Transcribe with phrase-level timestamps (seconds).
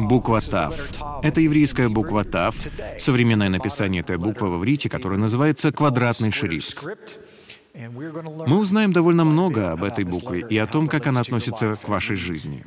[0.00, 0.74] Буква Тав.
[1.22, 2.54] Это еврейская буква Тав,
[2.98, 6.82] современное написание этой буквы в иврите, которая называется квадратный шрифт.
[7.74, 12.16] Мы узнаем довольно много об этой букве и о том, как она относится к вашей
[12.16, 12.64] жизни.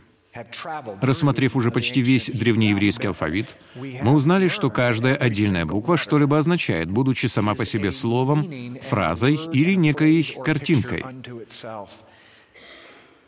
[1.02, 7.28] Рассмотрев уже почти весь древнееврейский алфавит, мы узнали, что каждая отдельная буква что-либо означает, будучи
[7.28, 11.04] сама по себе словом, фразой или некой картинкой.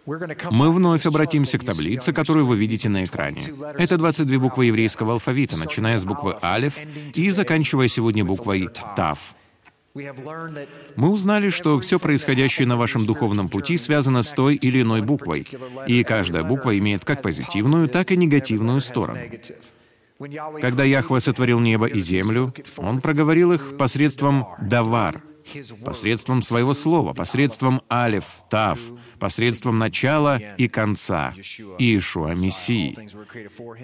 [0.05, 3.41] Мы вновь обратимся к таблице, которую вы видите на экране.
[3.77, 6.75] Это 22 буквы еврейского алфавита, начиная с буквы Алиф
[7.13, 9.35] и заканчивая сегодня буквой Тав.
[9.95, 15.47] Мы узнали, что все происходящее на вашем духовном пути связано с той или иной буквой,
[15.87, 19.19] и каждая буква имеет как позитивную, так и негативную сторону.
[20.61, 25.21] Когда Яхве сотворил небо и землю, Он проговорил их посредством «давар»,
[25.83, 28.79] посредством своего слова, посредством алиф, тав,
[29.19, 31.33] посредством начала и конца,
[31.79, 32.97] Иешуа, Мессии.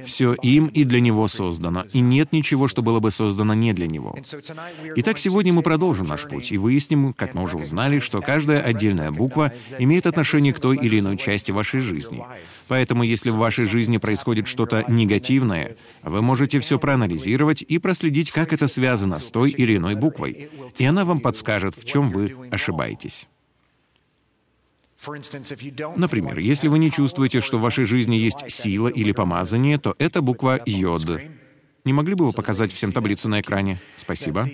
[0.04, 3.88] Все им и для Него создано, и нет ничего, что было бы создано не для
[3.88, 4.18] Него.
[4.96, 9.12] Итак, сегодня мы продолжим наш путь и выясним, как мы уже узнали, что каждая отдельная
[9.12, 12.24] буква имеет отношение к той или иной части вашей жизни.
[12.68, 18.54] Поэтому, если в вашей жизни происходит что-то негативное, вы можете все проанализировать и проследить, как
[18.54, 23.28] это связано с той или иной буквой, и она вам подскажет, в чем вы ошибаетесь.
[25.96, 30.22] Например, если вы не чувствуете, что в вашей жизни есть сила или помазание, то это
[30.22, 31.22] буква «йод».
[31.84, 33.80] Не могли бы вы показать всем таблицу на экране?
[33.98, 34.48] Спасибо.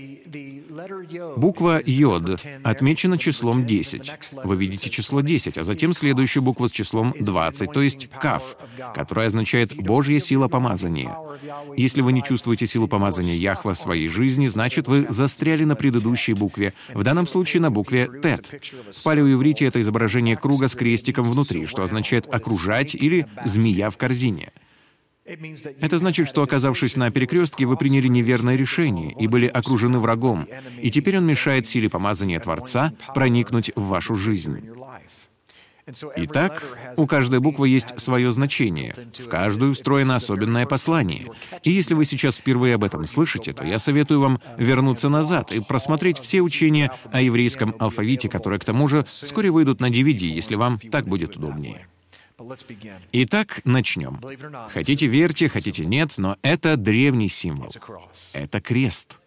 [1.36, 4.11] Буква «йод» отмечена числом 10.
[4.44, 8.58] Вы видите число 10, а затем следующую букву с числом 20, то есть «каф»,
[8.94, 11.16] которая означает «Божья сила помазания».
[11.75, 16.34] Если вы не чувствуете силу помазания Яхва в своей жизни, значит, вы застряли на предыдущей
[16.34, 18.62] букве, в данном случае на букве «тет».
[18.96, 24.51] В палеоиврите это изображение круга с крестиком внутри, что означает «окружать» или «змея в корзине».
[25.79, 30.47] Это значит, что, оказавшись на перекрестке, вы приняли неверное решение и были окружены врагом,
[30.81, 34.61] и теперь он мешает силе помазания Творца проникнуть в вашу жизнь.
[36.17, 36.63] Итак,
[36.97, 41.31] у каждой буквы есть свое значение, в каждую встроено особенное послание.
[41.63, 45.61] И если вы сейчас впервые об этом слышите, то я советую вам вернуться назад и
[45.61, 50.55] просмотреть все учения о еврейском алфавите, которые, к тому же, вскоре выйдут на DVD, если
[50.55, 51.88] вам так будет удобнее.
[53.14, 54.20] Итак, начнем.
[54.70, 57.72] Хотите верьте, хотите нет, но это древний символ.
[58.34, 59.20] Это крест.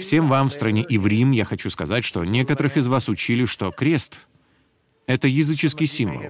[0.00, 4.26] Всем вам в стране Иврим я хочу сказать, что некоторых из вас учили, что крест—
[5.06, 6.22] это языческий символ,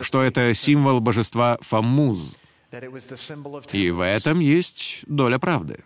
[0.00, 2.36] что это символ божества Фамуз.
[3.72, 5.84] И в этом есть доля правды.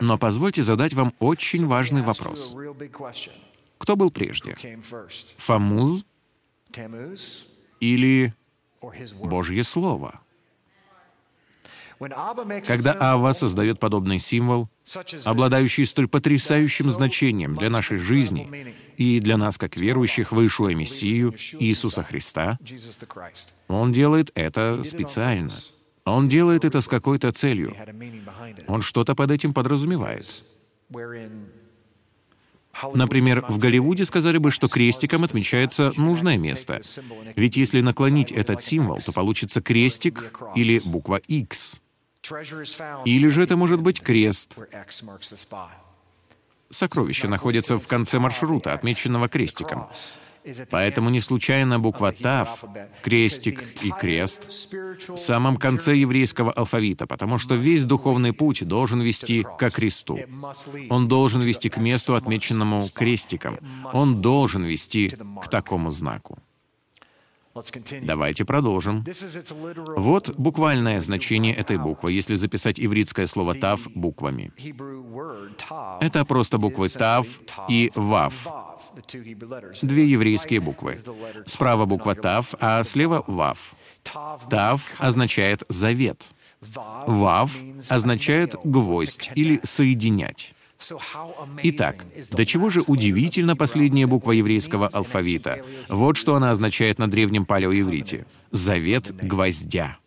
[0.00, 2.54] Но позвольте задать вам очень важный вопрос.
[3.78, 4.56] Кто был прежде?
[5.38, 6.04] Фамуз
[7.80, 8.34] или
[9.20, 10.20] Божье Слово?
[12.66, 14.68] Когда Ава создает подобный символ,
[15.24, 21.34] обладающий столь потрясающим значением для нашей жизни и для нас, как верующих в Ишуа Мессию,
[21.58, 22.58] Иисуса Христа,
[23.68, 25.52] он делает это специально.
[26.04, 27.74] Он делает это с какой-то целью.
[28.66, 30.44] Он что-то под этим подразумевает.
[32.94, 36.80] Например, в Голливуде сказали бы, что крестиком отмечается нужное место.
[37.36, 41.80] Ведь если наклонить этот символ, то получится крестик или буква X.
[43.04, 44.58] Или же это может быть крест.
[46.70, 49.88] Сокровище находится в конце маршрута, отмеченного крестиком.
[50.70, 52.64] Поэтому не случайно буква «тав»,
[53.02, 54.68] крестик и крест
[55.08, 60.18] в самом конце еврейского алфавита, потому что весь духовный путь должен вести к кресту.
[60.90, 63.58] Он должен вести к месту, отмеченному крестиком.
[63.92, 66.38] Он должен вести к такому знаку.
[68.02, 69.04] Давайте продолжим.
[69.96, 74.52] Вот буквальное значение этой буквы, если записать ивритское слово «тав» буквами.
[76.00, 77.26] Это просто буквы «тав»
[77.68, 78.73] и «вав».
[79.82, 81.00] Две еврейские буквы.
[81.46, 83.74] Справа буква «тав», а слева «вав».
[84.50, 86.24] «Тав» означает «завет».
[87.06, 87.50] «Вав»
[87.88, 90.54] означает «гвоздь» или «соединять».
[91.62, 95.64] Итак, до чего же удивительна последняя буква еврейского алфавита.
[95.88, 98.26] Вот что она означает на древнем палеоеврите.
[98.50, 99.98] «Завет гвоздя»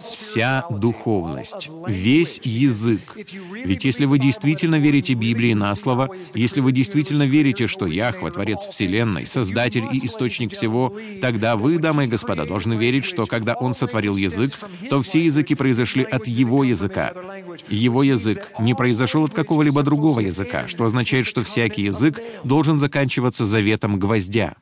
[0.00, 3.14] вся духовность, весь язык.
[3.52, 8.60] Ведь если вы действительно верите Библии на слово, если вы действительно верите, что Яхва— Творец
[8.60, 13.74] Вселенной, Создатель и Источник всего, тогда вы, дамы и господа, должны верить, что когда Он
[13.74, 14.54] сотворил язык,
[14.88, 17.12] то все языки произошли от Его языка.
[17.68, 23.44] Его язык не произошел от какого-либо другого языка, что означает, что всякий язык должен заканчиваться
[23.44, 24.54] заветом гвоздя.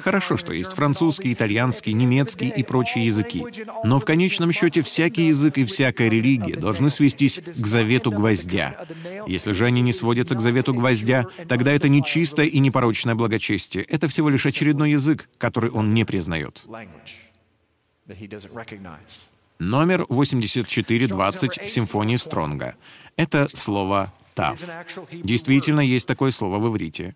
[0.00, 3.44] Хорошо, что есть французский, итальянский, немецкий и прочие языки.
[3.84, 8.86] Но в конечном счете всякий язык и всякая религия должны свестись к завету гвоздя.
[9.26, 13.84] Если же они не сводятся к завету гвоздя, тогда это не чистое и непорочное благочестие.
[13.84, 16.64] Это всего лишь очередной язык, который он не признает.
[19.58, 22.76] Номер 8420 в симфонии Стронга.
[23.16, 24.60] Это слово «тав».
[25.10, 27.14] Действительно, есть такое слово в иврите.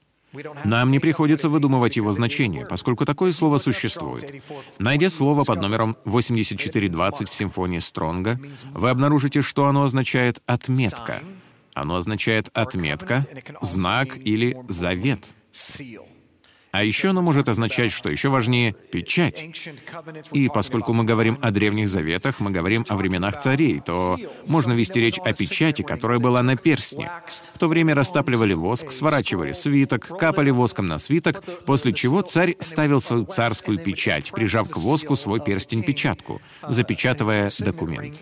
[0.64, 4.42] Нам не приходится выдумывать его значение, поскольку такое слово существует.
[4.78, 8.40] Найдя слово под номером 8420 в симфонии Стронга,
[8.72, 11.22] вы обнаружите, что оно означает «отметка».
[11.74, 13.26] Оно означает «отметка»,
[13.60, 15.30] «знак» или «завет».
[16.72, 19.48] А еще оно может означать, что еще важнее, печать.
[20.32, 25.00] И поскольку мы говорим о древних заветах, мы говорим о временах царей, то можно вести
[25.00, 27.10] речь о печати, которая была на перстне.
[27.54, 33.00] В то время растапливали воск, сворачивали свиток, капали воском на свиток, после чего царь ставил
[33.00, 38.20] свою царскую печать, прижав к воску свой перстень-печатку, запечатывая документ.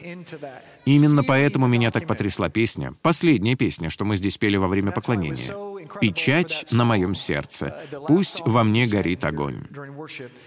[0.87, 5.55] Именно поэтому меня так потрясла песня, последняя песня, что мы здесь пели во время поклонения.
[6.01, 9.67] «Печать на моем сердце, пусть во мне горит огонь».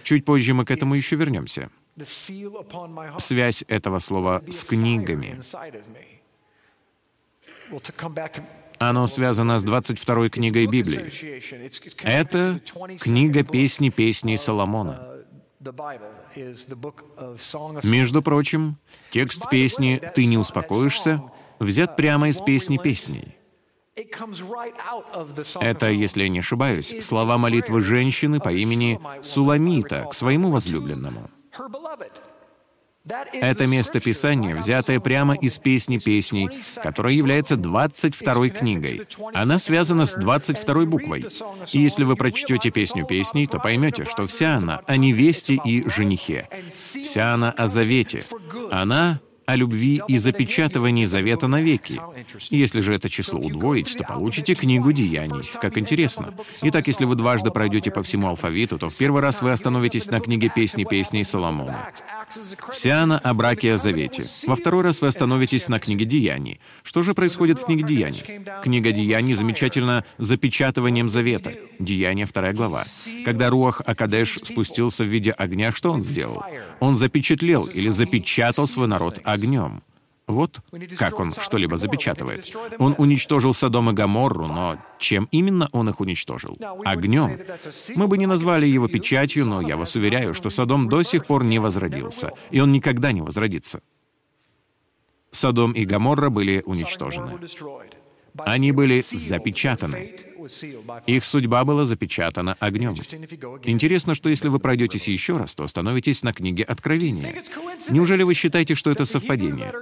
[0.03, 1.69] Чуть позже мы к этому еще вернемся.
[3.17, 5.39] Связь этого слова с книгами.
[8.79, 11.11] Оно связано с 22 книгой Библии.
[12.03, 12.59] Это
[12.99, 15.07] книга песни песней Соломона.
[17.83, 18.77] Между прочим,
[19.11, 21.21] текст песни «Ты не успокоишься»
[21.59, 23.37] взят прямо из песни песней.
[25.59, 31.29] Это, если я не ошибаюсь, слова молитвы женщины по имени Суламита к своему возлюбленному.
[33.33, 36.49] Это место Писания, взятое прямо из «Песни песней»,
[36.83, 39.07] которая является 22 книгой.
[39.33, 41.25] Она связана с 22 буквой.
[41.71, 46.47] И если вы прочтете «Песню песней», то поймете, что вся она о невесте и женихе.
[47.03, 48.23] Вся она о завете.
[48.69, 49.19] Она
[49.51, 51.99] о любви и запечатывании завета навеки.
[52.49, 55.51] Если же это число удвоить, то получите книгу деяний.
[55.61, 56.33] Как интересно.
[56.61, 60.21] Итак, если вы дважды пройдете по всему алфавиту, то в первый раз вы остановитесь на
[60.21, 61.89] книге песни песней Соломона.
[62.71, 64.23] Вся она о браке и о завете.
[64.47, 66.61] Во второй раз вы остановитесь на книге деяний.
[66.83, 68.23] Что же происходит в книге деяний?
[68.63, 71.53] Книга деяний замечательно запечатыванием завета.
[71.77, 72.83] Деяния, вторая глава.
[73.25, 76.45] Когда Руах Акадеш спустился в виде огня, что он сделал?
[76.79, 79.40] Он запечатлел или запечатал свой народ огнем.
[80.27, 80.61] Вот
[80.97, 82.55] как он что-либо запечатывает.
[82.79, 86.57] Он уничтожил Содом и Гоморру, но чем именно он их уничтожил?
[86.85, 87.37] Огнем.
[87.95, 91.43] Мы бы не назвали его печатью, но я вас уверяю, что Содом до сих пор
[91.43, 93.81] не возродился, и он никогда не возродится.
[95.31, 97.39] Содом и Гоморра были уничтожены.
[98.37, 100.15] Они были запечатаны.
[101.07, 102.95] Их судьба была запечатана огнем.
[103.63, 107.43] Интересно, что если вы пройдетесь еще раз, то остановитесь на книге Откровения.
[107.89, 109.73] Неужели вы считаете, что это совпадение?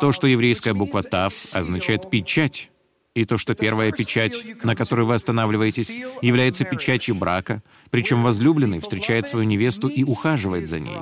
[0.00, 2.70] То, что еврейская буква «тав» означает «печать»,
[3.14, 5.90] и то, что первая печать, на которой вы останавливаетесь,
[6.22, 10.98] является печатью брака, причем возлюбленный встречает свою невесту и ухаживает за ней.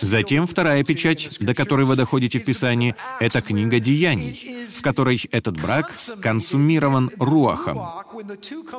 [0.00, 5.60] Затем вторая печать, до которой вы доходите в Писании, это книга деяний, в которой этот
[5.60, 7.80] брак консумирован руахом,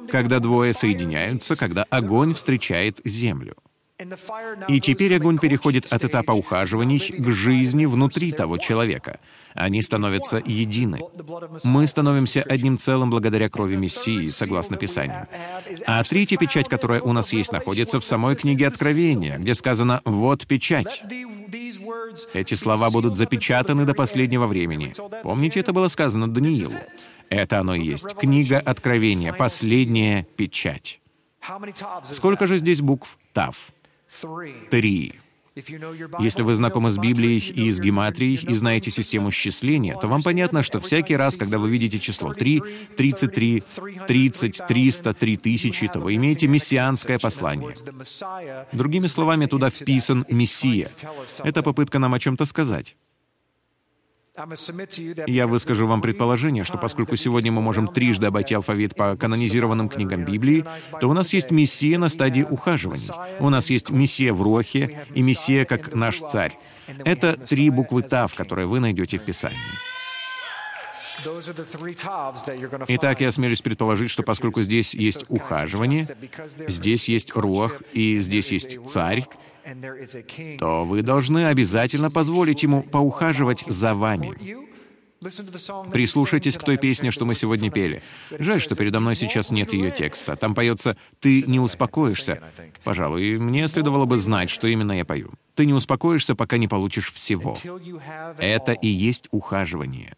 [0.09, 3.55] когда двое соединяются, когда огонь встречает землю.
[4.67, 9.19] И теперь огонь переходит от этапа ухаживаний к жизни внутри того человека.
[9.53, 10.99] Они становятся едины.
[11.63, 15.27] Мы становимся одним целым благодаря крови Мессии, согласно Писанию.
[15.87, 20.45] А третья печать, которая у нас есть, находится в самой книге Откровения, где сказано «Вот
[20.45, 21.01] печать».
[22.33, 24.93] Эти слова будут запечатаны до последнего времени.
[25.23, 26.75] Помните, это было сказано Даниилу?
[27.29, 28.13] Это оно и есть.
[28.15, 30.99] Книга Откровения, последняя печать.
[32.05, 33.71] Сколько же здесь букв «Тав»?
[34.69, 35.13] Три.
[36.19, 40.63] Если вы знакомы с Библией и с гематрией и знаете систему счисления, то вам понятно,
[40.63, 42.61] что всякий раз, когда вы видите число 3,
[42.97, 43.63] 33,
[44.05, 47.73] 30, 300, 3000, то вы имеете мессианское послание.
[48.73, 50.89] Другими словами, туда вписан Мессия.
[51.39, 52.97] Это попытка нам о чем-то сказать.
[55.27, 60.25] Я выскажу вам предположение, что поскольку сегодня мы можем трижды обойти алфавит по канонизированным книгам
[60.25, 60.65] Библии,
[60.99, 63.09] то у нас есть Мессия на стадии ухаживаний.
[63.39, 66.57] У нас есть Мессия в Рохе и Мессия как наш царь.
[67.05, 69.57] Это три буквы Тав, которые вы найдете в Писании.
[72.87, 76.07] Итак, я осмелюсь предположить, что поскольку здесь есть ухаживание,
[76.67, 79.25] здесь есть руах и здесь есть царь,
[80.59, 84.65] то вы должны обязательно позволить ему поухаживать за вами.
[85.91, 88.03] Прислушайтесь к той песне, что мы сегодня пели.
[88.31, 90.35] Жаль, что передо мной сейчас нет ее текста.
[90.35, 92.43] Там поется «Ты не успокоишься».
[92.83, 95.31] Пожалуй, мне следовало бы знать, что именно я пою.
[95.55, 97.57] «Ты не успокоишься, пока не получишь всего».
[98.37, 100.15] Это и есть ухаживание.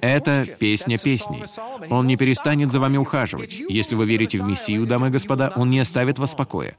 [0.00, 1.44] Это песня песней.
[1.88, 3.52] Он не перестанет за вами ухаживать.
[3.68, 6.76] Если вы верите в Мессию, дамы и господа, Он не оставит вас в покое.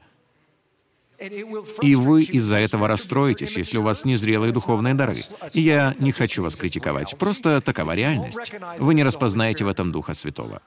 [1.80, 5.16] И вы из-за этого расстроитесь, если у вас незрелые духовные дары.
[5.52, 8.52] И я не хочу вас критиковать, просто такова реальность.
[8.78, 10.62] Вы не распознаете в этом Духа Святого.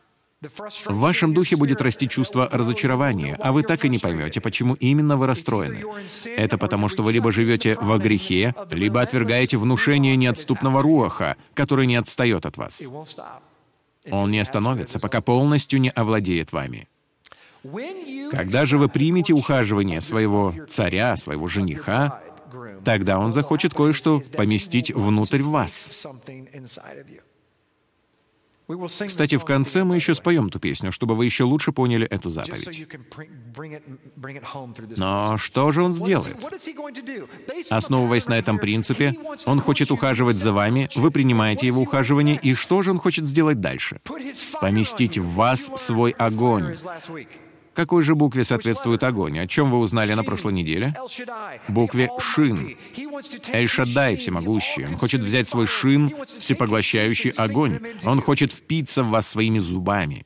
[0.85, 5.17] В вашем духе будет расти чувство разочарования, а вы так и не поймете, почему именно
[5.17, 5.83] вы расстроены.
[6.25, 11.95] Это потому, что вы либо живете во грехе, либо отвергаете внушение неотступного руаха, который не
[11.95, 12.83] отстает от вас.
[14.11, 16.87] Он не остановится, пока полностью не овладеет вами.
[18.31, 22.21] Когда же вы примете ухаживание своего царя, своего жениха,
[22.83, 26.05] тогда он захочет кое-что поместить внутрь вас.
[29.07, 32.87] Кстати, в конце мы еще споем ту песню, чтобы вы еще лучше поняли эту заповедь.
[34.97, 36.37] Но что же он сделает?
[37.69, 42.81] Основываясь на этом принципе, он хочет ухаживать за вами, вы принимаете его ухаживание, и что
[42.81, 44.01] же он хочет сделать дальше?
[44.59, 46.75] Поместить в вас свой огонь.
[47.75, 49.37] Какой же букве соответствует огонь?
[49.37, 50.95] О чем вы узнали на прошлой неделе?
[51.67, 52.77] Букве «Шин».
[53.51, 54.85] Эль-Шаддай всемогущий.
[54.85, 57.79] Он хочет взять свой шин, всепоглощающий огонь.
[58.05, 60.25] Он хочет впиться в вас своими зубами.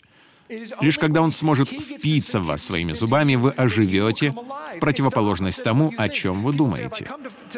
[0.81, 4.33] Лишь когда он сможет впиться в вас своими зубами, вы оживете
[4.75, 7.07] в противоположность тому, о чем вы думаете.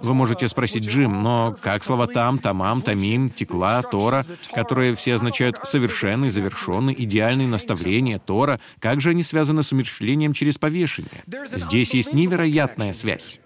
[0.00, 4.24] Вы можете спросить, Джим, но как слова «там», «тамам», «тамим», «текла», «тора»,
[4.54, 10.58] которые все означают «совершенный», «завершенный», «идеальный», «наставление», «тора», как же они связаны с умерщвлением через
[10.58, 11.24] повешение.
[11.52, 13.40] Здесь есть невероятная связь.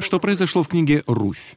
[0.00, 1.56] Что произошло в книге «Руфь»?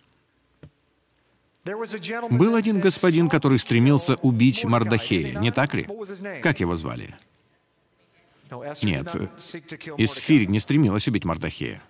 [2.30, 5.88] Был один господин, который стремился убить Мардахея, не так ли?
[6.42, 7.16] Как его звали?
[8.84, 9.16] Нет,
[9.98, 11.82] Исфирь не стремилась убить Мардахея.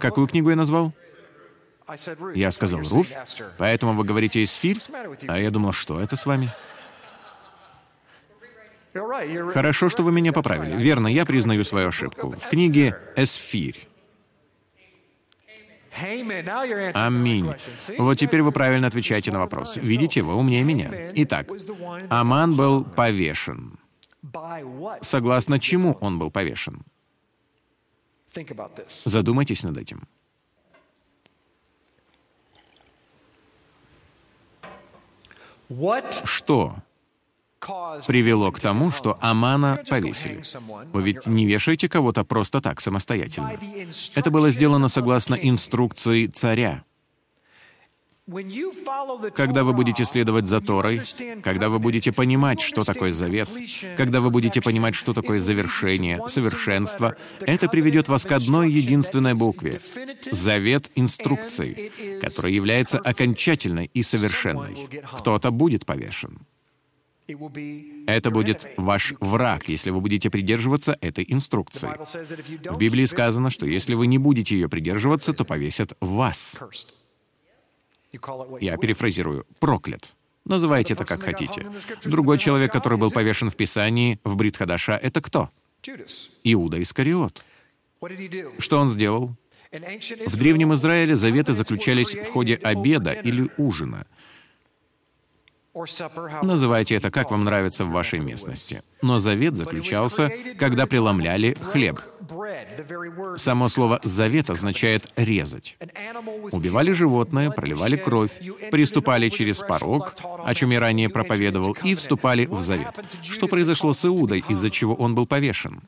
[0.00, 0.92] Какую книгу я назвал?
[2.34, 3.12] Я сказал «Руфь»,
[3.58, 4.80] поэтому вы говорите «Исфирь»,
[5.28, 6.52] а я думал, что это с вами?
[9.52, 10.76] Хорошо, что вы меня поправили.
[10.76, 12.30] Верно, я признаю свою ошибку.
[12.30, 13.88] В книге «Эсфирь».
[16.94, 17.54] Аминь.
[17.98, 19.76] Вот теперь вы правильно отвечаете на вопрос.
[19.76, 20.90] Видите, вы умнее меня.
[21.14, 21.48] Итак,
[22.10, 23.78] Аман был повешен.
[25.00, 26.84] Согласно чему он был повешен?
[29.04, 30.06] Задумайтесь над этим.
[36.24, 36.76] Что
[38.06, 40.42] привело к тому, что Амана повесили.
[40.92, 43.52] Вы ведь не вешаете кого-то просто так, самостоятельно.
[44.14, 46.84] Это было сделано согласно инструкции царя.
[49.36, 51.02] Когда вы будете следовать за Торой,
[51.44, 53.48] когда вы будете понимать, что такое завет,
[53.96, 59.80] когда вы будете понимать, что такое завершение, совершенство, это приведет вас к одной единственной букве—
[60.32, 64.88] завет инструкции, которая является окончательной и совершенной.
[65.18, 66.40] Кто-то будет повешен.
[68.06, 71.88] Это будет ваш враг, если вы будете придерживаться этой инструкции.
[72.68, 76.58] В Библии сказано, что если вы не будете ее придерживаться, то повесят вас.
[78.60, 79.46] Я перефразирую.
[79.58, 80.14] Проклят.
[80.44, 81.66] Называйте это как хотите.
[82.04, 85.50] Другой человек, который был повешен в Писании, в Бритхадаша, это кто?
[86.44, 87.44] Иуда Искариот.
[88.58, 89.36] Что он сделал?
[89.72, 94.06] В Древнем Израиле заветы заключались в ходе обеда или ужина.
[96.42, 98.82] Называйте это, как вам нравится в вашей местности.
[99.02, 102.00] Но завет заключался, когда преломляли хлеб.
[103.36, 105.76] Само слово «завет» означает «резать».
[106.52, 108.32] Убивали животное, проливали кровь,
[108.70, 110.14] приступали через порог,
[110.44, 112.98] о чем я ранее проповедовал, и вступали в завет.
[113.22, 115.82] Что произошло с Иудой, из-за чего он был повешен?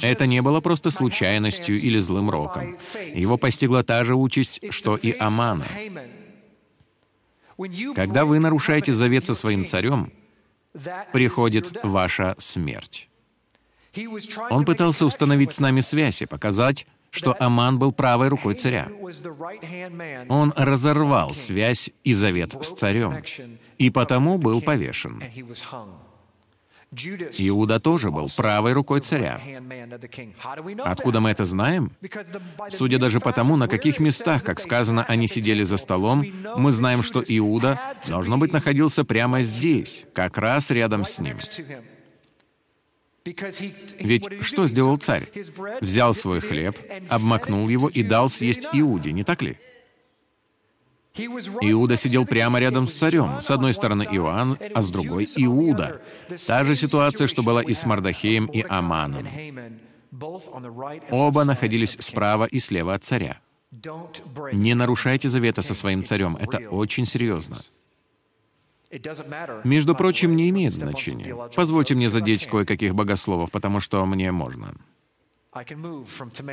[0.00, 2.76] Это не было просто случайностью или злым роком.
[3.14, 5.66] Его постигла та же участь, что и Амана.
[7.94, 10.12] Когда вы нарушаете завет со своим царем,
[11.12, 13.08] приходит ваша смерть.
[14.50, 18.88] Он пытался установить с нами связь и показать, что Аман был правой рукой царя.
[20.28, 23.22] Он разорвал связь и завет с царем,
[23.78, 25.22] и потому был повешен.
[27.38, 29.40] Иуда тоже был правой рукой царя.
[30.84, 31.92] Откуда мы это знаем?
[32.70, 36.24] Судя даже по тому, на каких местах, как сказано, они сидели за столом,
[36.56, 41.38] мы знаем, что Иуда, должно быть, находился прямо здесь, как раз рядом с ним.
[43.98, 45.28] Ведь что сделал царь?
[45.80, 49.58] Взял свой хлеб, обмакнул его и дал съесть Иуде, не так ли?
[51.16, 53.40] Иуда сидел прямо рядом с царем.
[53.40, 56.00] С одной стороны Иоанн, а с другой Иуда.
[56.46, 59.26] Та же ситуация, что была и с Мардахеем и Аманом.
[61.10, 63.38] Оба находились справа и слева от царя.
[64.52, 66.36] Не нарушайте завета со своим царем.
[66.36, 67.58] Это очень серьезно.
[69.64, 71.34] Между прочим, не имеет значения.
[71.54, 74.74] Позвольте мне задеть кое-каких богословов, потому что мне можно.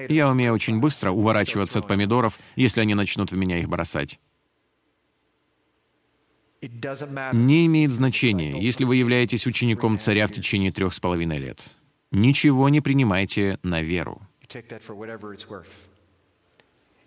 [0.09, 4.19] Я умею очень быстро уворачиваться от помидоров, если они начнут в меня их бросать.
[6.61, 11.59] Не имеет значения, если вы являетесь учеником царя в течение трех с половиной лет.
[12.11, 14.21] Ничего не принимайте на веру.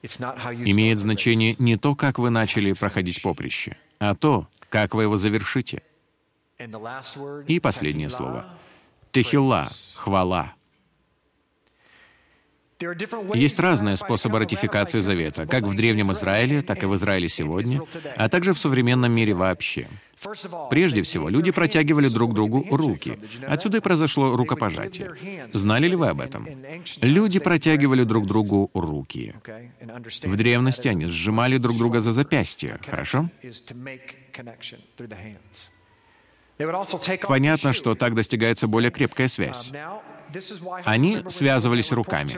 [0.03, 5.83] Имеет значение не то, как вы начали проходить поприще, а то, как вы его завершите.
[7.47, 8.47] И последнее слово.
[9.13, 10.55] Техилла, хвала.
[13.35, 17.81] Есть разные способы ратификации завета, как в Древнем Израиле, так и в Израиле сегодня,
[18.17, 19.89] а также в современном мире вообще.
[20.71, 23.19] Прежде всего, люди протягивали друг другу руки.
[23.47, 25.15] Отсюда и произошло рукопожатие.
[25.53, 26.49] Знали ли вы об этом?
[27.01, 29.35] Люди протягивали друг другу руки.
[30.23, 33.29] В древности они сжимали друг друга за запястье, хорошо?
[37.27, 39.73] Понятно, что так достигается более крепкая связь.
[40.85, 42.33] Они связывались руками.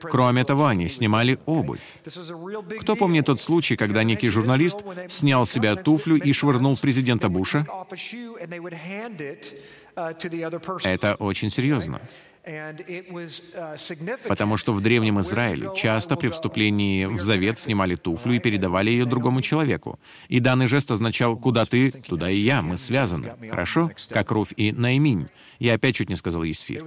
[0.00, 1.80] Кроме того, они снимали обувь.
[2.80, 7.66] Кто помнит тот случай, когда некий журналист снял с себя туфлю и швырнул президента Буша?
[10.84, 12.00] Это очень серьезно.
[14.28, 19.04] Потому что в Древнем Израиле часто при вступлении в завет снимали туфлю и передавали ее
[19.04, 19.98] другому человеку.
[20.28, 23.32] И данный жест означал «куда ты, туда и я, мы связаны».
[23.50, 23.90] Хорошо?
[24.08, 25.28] Как Руф и Найминь.
[25.60, 26.86] Я опять чуть не сказал Есфир.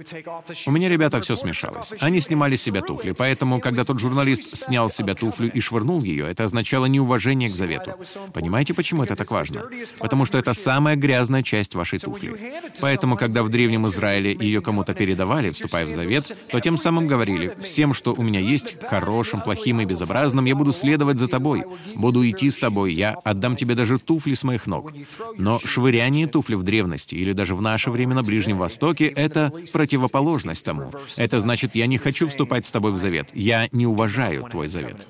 [0.66, 1.92] У меня, ребята, все смешалось.
[2.00, 6.02] Они снимали с себя туфли, поэтому, когда тот журналист снял с себя туфлю и швырнул
[6.02, 7.94] ее, это означало неуважение к завету.
[8.32, 9.62] Понимаете, почему это так важно?
[9.98, 12.52] Потому что это самая грязная часть вашей туфли.
[12.80, 17.56] Поэтому, когда в Древнем Израиле ее кому-то передавали, вступая в завет, то тем самым говорили,
[17.62, 22.28] «Всем, что у меня есть, хорошим, плохим и безобразным, я буду следовать за тобой, буду
[22.28, 24.92] идти с тобой, я отдам тебе даже туфли с моих ног».
[25.38, 30.64] Но швыряние туфли в древности или даже в наше время на Ближнем Востоке— это противоположность
[30.64, 30.90] тому.
[31.16, 33.28] Это значит, я не хочу вступать с тобой в завет.
[33.34, 35.06] Я не уважаю твой завет.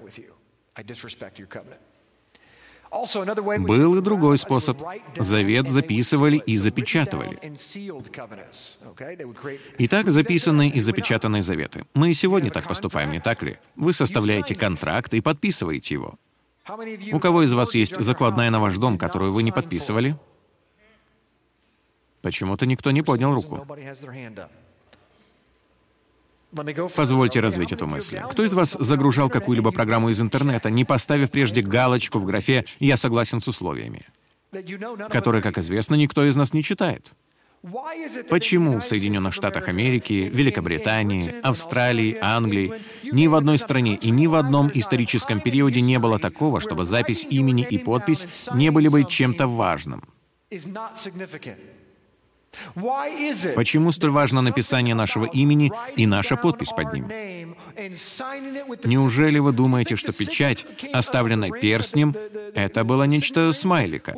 [3.59, 4.81] Был и другой способ.
[5.17, 7.39] Завет записывали и запечатывали.
[9.79, 11.85] Итак, записанные и запечатанные заветы.
[11.95, 13.59] Мы и сегодня так поступаем, не так ли?
[13.77, 16.15] Вы составляете контракт и подписываете его.
[17.13, 20.17] У кого из вас есть закладная на ваш дом, которую вы не подписывали?
[22.25, 23.67] Почему-то никто не поднял руку.
[26.97, 28.19] Позвольте развить эту мысль.
[28.31, 32.97] Кто из вас загружал какую-либо программу из интернета, не поставив прежде галочку в графе «Я
[32.97, 34.01] согласен с условиями»,
[35.11, 37.13] которые, как известно, никто из нас не читает?
[38.31, 42.73] Почему в Соединенных Штатах Америки, Великобритании, Австралии, Англии
[43.13, 47.27] ни в одной стране и ни в одном историческом периоде не было такого, чтобы запись
[47.29, 50.05] имени и подпись не были бы чем-то важным?
[53.55, 57.07] Почему столь важно написание нашего имени и наша подпись под ним?
[58.85, 62.15] Неужели вы думаете, что печать, оставленная перстнем,
[62.55, 64.15] это было нечто смайлика?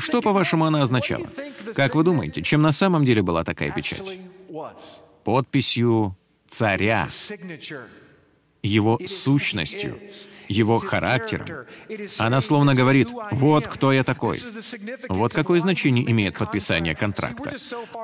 [0.00, 1.28] Что, по-вашему, она означала?
[1.74, 4.18] Как вы думаете, чем на самом деле была такая печать?
[5.22, 6.16] Подписью
[6.48, 7.08] царя,
[8.62, 9.98] его сущностью,
[10.50, 11.66] его характером.
[12.18, 14.40] Она словно говорит, вот кто я такой.
[15.08, 17.54] Вот какое значение имеет подписание контракта.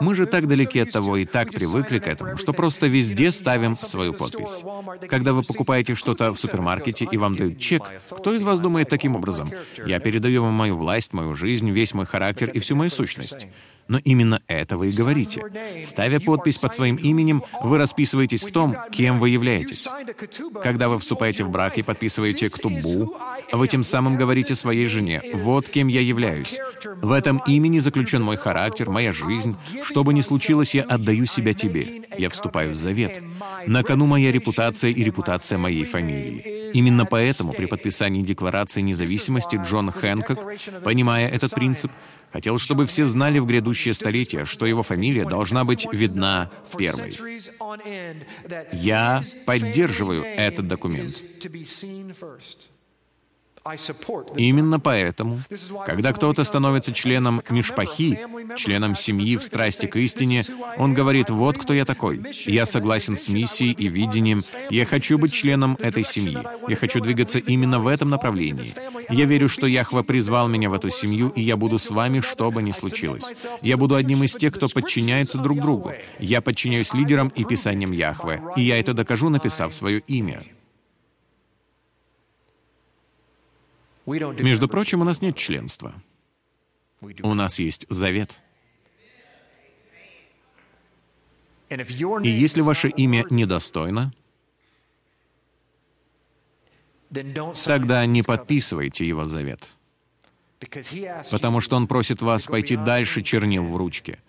[0.00, 3.74] Мы же так далеки от того и так привыкли к этому, что просто везде ставим
[3.74, 4.62] свою подпись.
[5.08, 9.16] Когда вы покупаете что-то в супермаркете и вам дают чек, кто из вас думает таким
[9.16, 9.50] образом?
[9.84, 13.48] Я передаю вам мою власть, мою жизнь, весь мой характер и всю мою сущность.
[13.88, 15.42] Но именно это вы и говорите.
[15.84, 19.86] Ставя подпись под своим именем, вы расписываетесь в том, кем вы являетесь.
[20.62, 23.16] Когда вы вступаете в брак и подписываете ктубу,
[23.52, 26.58] вы тем самым говорите своей жене, «Вот кем я являюсь.
[27.02, 29.56] В этом имени заключен мой характер, моя жизнь.
[29.82, 32.02] Что бы ни случилось, я отдаю себя тебе.
[32.18, 33.22] Я вступаю в завет.
[33.66, 36.70] На кону моя репутация и репутация моей фамилии».
[36.72, 40.40] Именно поэтому при подписании Декларации независимости Джон Хэнкок,
[40.84, 41.90] понимая этот принцип,
[42.36, 47.16] Хотел, чтобы все знали в грядущее столетие, что его фамилия должна быть видна первой.
[48.72, 51.22] Я поддерживаю этот документ.
[54.36, 55.40] Именно поэтому,
[55.84, 58.18] когда кто-то становится членом Мишпахи,
[58.56, 60.44] членом семьи в страсти к истине,
[60.76, 62.22] он говорит, вот кто я такой.
[62.44, 64.42] Я согласен с миссией и видением.
[64.70, 66.38] Я хочу быть членом этой семьи.
[66.68, 68.74] Я хочу двигаться именно в этом направлении.
[69.08, 72.50] Я верю, что Яхва призвал меня в эту семью, и я буду с вами, что
[72.50, 73.34] бы ни случилось.
[73.62, 75.92] Я буду одним из тех, кто подчиняется друг другу.
[76.18, 80.42] Я подчиняюсь лидерам и писаниям Яхве, и я это докажу, написав свое имя.
[84.06, 85.94] Между прочим, у нас нет членства.
[87.00, 88.40] У нас есть завет.
[91.68, 94.12] И если ваше имя недостойно,
[97.64, 99.68] тогда не подписывайте его завет.
[101.30, 104.20] Потому что он просит вас пойти дальше чернил в ручке.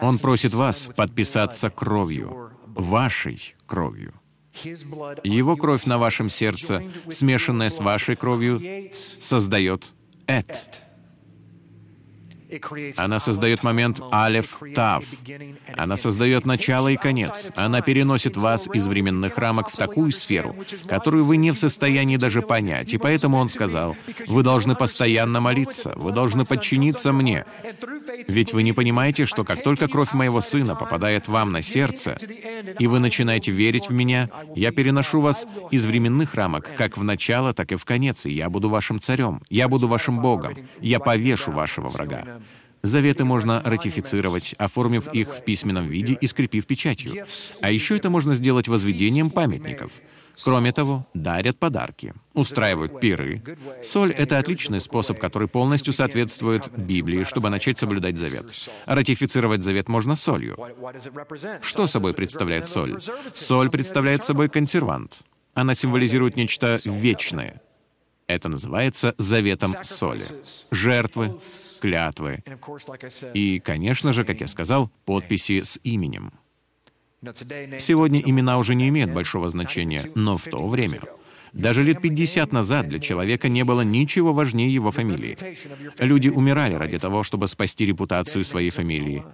[0.00, 4.14] Он просит вас подписаться кровью, вашей кровью.
[5.24, 9.92] Его кровь на вашем сердце, смешанная с вашей кровью, создает
[10.26, 10.85] «эт».
[12.96, 15.04] Она создает момент Алеф Тав.
[15.76, 17.50] Она создает начало и конец.
[17.56, 20.54] Она переносит вас из временных рамок в такую сферу,
[20.86, 22.92] которую вы не в состоянии даже понять.
[22.94, 27.44] И поэтому он сказал, вы должны постоянно молиться, вы должны подчиниться мне.
[28.28, 32.16] Ведь вы не понимаете, что как только кровь моего сына попадает вам на сердце,
[32.78, 37.52] и вы начинаете верить в меня, я переношу вас из временных рамок, как в начало,
[37.52, 41.52] так и в конец, и я буду вашим царем, я буду вашим Богом, я повешу
[41.52, 42.40] вашего врага.
[42.82, 47.26] Заветы можно ратифицировать, оформив их в письменном виде и скрепив печатью.
[47.60, 49.90] А еще это можно сделать возведением памятников—
[50.44, 53.42] Кроме того, дарят подарки, устраивают пиры.
[53.82, 58.52] Соль— это отличный способ, который полностью соответствует Библии, чтобы начать соблюдать завет.
[58.84, 60.58] Ратифицировать завет можно солью.
[61.62, 63.00] Что собой представляет соль?
[63.34, 65.20] Соль представляет собой консервант.
[65.54, 67.62] Она символизирует нечто вечное.
[68.26, 70.24] Это называется заветом соли.
[70.70, 71.38] Жертвы,
[71.80, 72.42] клятвы
[73.34, 76.32] и, конечно же, как я сказал, подписи с именем.
[77.78, 81.00] Сегодня имена уже не имеют большого значения, но в то время
[81.52, 85.38] даже лет 50 назад для человека не было ничего важнее его фамилии.
[85.98, 89.24] Люди умирали ради того, чтобы спасти репутацию своей фамилии.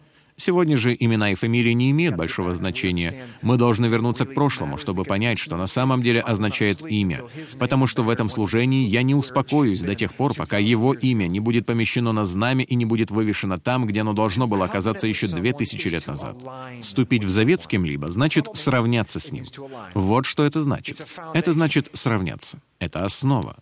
[0.44, 3.28] Сегодня же имена и фамилии не имеют большого значения.
[3.42, 7.22] Мы должны вернуться к прошлому, чтобы понять, что на самом деле означает имя.
[7.60, 11.38] Потому что в этом служении я не успокоюсь до тех пор, пока его имя не
[11.38, 15.28] будет помещено на знамя и не будет вывешено там, где оно должно было оказаться еще
[15.28, 16.36] две тысячи лет назад.
[16.80, 19.44] Вступить в завет с кем-либо значит сравняться с ним.
[19.94, 21.06] Вот что это значит.
[21.34, 22.58] Это значит сравняться.
[22.80, 23.58] Это основа.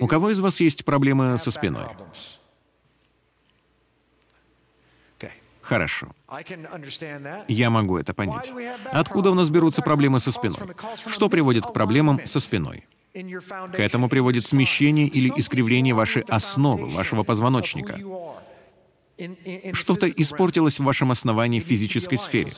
[0.00, 1.86] У кого из вас есть проблемы со спиной?
[5.68, 6.08] Хорошо.
[7.48, 8.50] Я могу это понять.
[8.90, 10.58] Откуда у нас берутся проблемы со спиной?
[11.06, 12.86] Что приводит к проблемам со спиной?
[13.12, 17.98] К этому приводит смещение или искривление вашей основы, вашего позвоночника.
[19.72, 22.52] Что-то испортилось в вашем основании в физической сфере.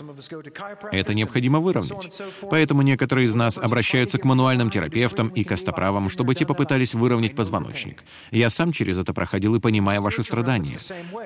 [0.93, 2.21] Это необходимо выровнять.
[2.51, 8.05] Поэтому некоторые из нас обращаются к мануальным терапевтам и костоправам, чтобы те попытались выровнять позвоночник.
[8.31, 10.79] Я сам через это проходил и понимаю ваши страдания.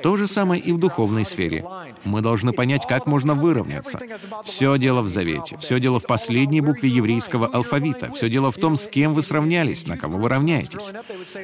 [0.02, 1.64] То же самое и в духовной сфере.
[2.04, 4.00] Мы должны понять, как можно выровняться.
[4.44, 8.76] Все дело в завете, все дело в последней букве еврейского алфавита, все дело в том,
[8.76, 10.92] с кем вы сравнялись, на кого вы равняетесь.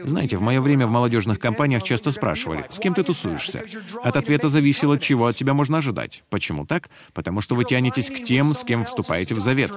[0.05, 3.65] Знаете, в мое время в молодежных компаниях часто спрашивали, с кем ты тусуешься?
[4.03, 6.23] От ответа зависело, чего от тебя можно ожидать.
[6.31, 6.91] Почему так?
[7.13, 9.73] Потому что вы тянетесь к тем, с кем вступаете в завет.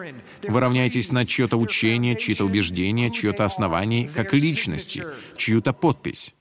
[0.47, 5.05] Вы равняетесь на чье-то учение, чьи-то убеждения, чье-то основание, как личности,
[5.37, 6.33] чью-то подпись.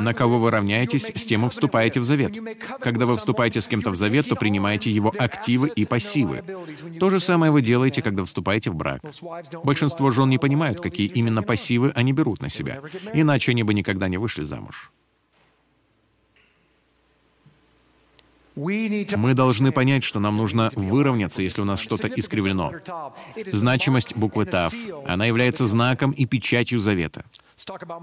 [0.00, 2.38] На кого вы равняетесь, с тем и вступаете в завет.
[2.80, 6.44] Когда вы вступаете с кем-то в завет, то принимаете его активы и пассивы.
[7.00, 9.02] То же самое вы делаете, когда вступаете в брак.
[9.64, 12.80] Большинство жен не понимают, какие именно пассивы они берут на себя.
[13.12, 14.92] Иначе они бы никогда не вышли замуж.
[18.56, 22.72] Мы должны понять, что нам нужно выровняться, если у нас что-то искривлено.
[23.52, 24.72] Значимость буквы ТАВ.
[25.06, 27.26] Она является знаком и печатью завета.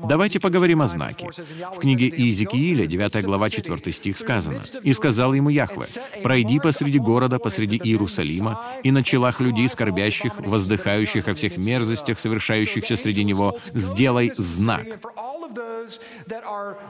[0.08, 1.30] Давайте поговорим о знаке.
[1.76, 5.86] В книге Иезекииля, 9 глава, 4 стих сказано, «И сказал ему Яхве,
[6.24, 12.96] пройди посреди города, посреди Иерусалима, и на челах людей скорбящих, воздыхающих о всех мерзостях, совершающихся
[12.96, 15.00] среди него, сделай знак».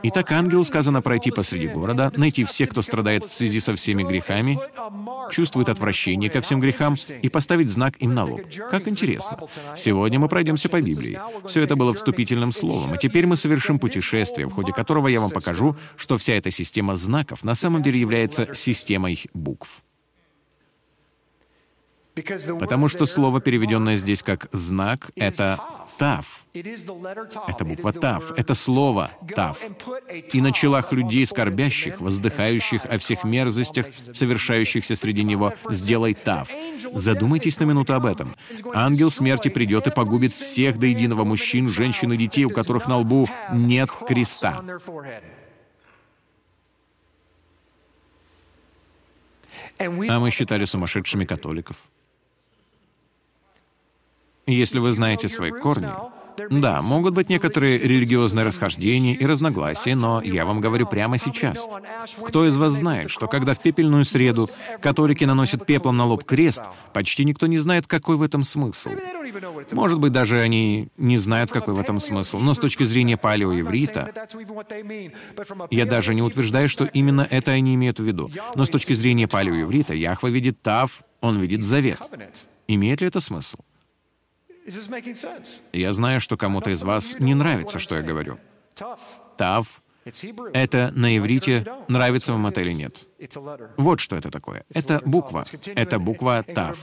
[0.03, 4.59] Итак, ангелу сказано пройти посреди города, найти всех, кто страдает в связи со всеми грехами,
[5.31, 8.41] чувствует отвращение ко всем грехам, и поставить знак им на лоб.
[8.69, 9.39] Как интересно.
[9.75, 11.19] Сегодня мы пройдемся по Библии.
[11.47, 15.31] Все это было вступительным словом, а теперь мы совершим путешествие, в ходе которого я вам
[15.31, 19.83] покажу, что вся эта система знаков на самом деле является системой букв.
[22.59, 25.59] Потому что слово, переведенное здесь как «знак»,— это
[25.97, 26.45] «тав».
[26.53, 29.59] Это буква «тав», это слово «тав».
[30.31, 36.49] «И на челах людей скорбящих, воздыхающих о всех мерзостях, совершающихся среди него, сделай «тав».
[36.93, 38.35] Задумайтесь на минуту об этом.
[38.73, 42.97] Ангел смерти придет и погубит всех до единого мужчин, женщин и детей, у которых на
[42.97, 44.63] лбу нет креста.
[49.79, 51.77] А мы считали сумасшедшими католиков.
[54.45, 55.89] Если вы знаете свои корни,
[56.49, 61.67] да, могут быть некоторые религиозные расхождения и разногласия, но я вам говорю прямо сейчас.
[62.25, 64.49] Кто из вас знает, что когда в пепельную среду
[64.81, 68.91] католики наносят пеплом на лоб крест, почти никто не знает, какой в этом смысл?
[69.71, 74.11] Может быть, даже они не знают, какой в этом смысл, но с точки зрения палеоеврита,
[75.69, 79.27] я даже не утверждаю, что именно это они имеют в виду, но с точки зрения
[79.27, 81.99] палеоеврита Яхва видит Тав, он видит Завет.
[82.67, 83.57] Имеет ли это смысл?
[85.73, 88.37] Я знаю, что кому-то из вас не нравится, что я говорю.
[89.37, 89.81] Тав.
[90.53, 93.07] Это на иврите, нравится вам это или нет.
[93.77, 94.63] Вот что это такое.
[94.73, 95.45] Это буква.
[95.65, 96.77] Это буква Тав.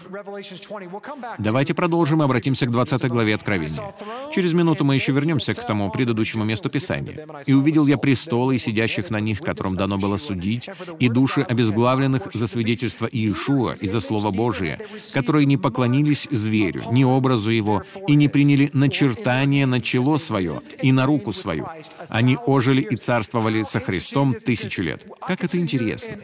[1.38, 3.94] Давайте продолжим и обратимся к 20 главе Откровения.
[4.35, 7.26] Через минуту мы еще вернемся к тому предыдущему месту Писания.
[7.46, 12.29] «И увидел я престолы, и сидящих на них, которым дано было судить, и души обезглавленных
[12.33, 14.79] за свидетельство Иешуа и за Слово Божие,
[15.12, 20.92] которые не поклонились зверю, ни образу его, и не приняли начертание на чело свое и
[20.92, 21.66] на руку свою.
[22.09, 25.07] Они ожили и царствовали со Христом тысячу лет.
[25.26, 26.16] Как это интересно.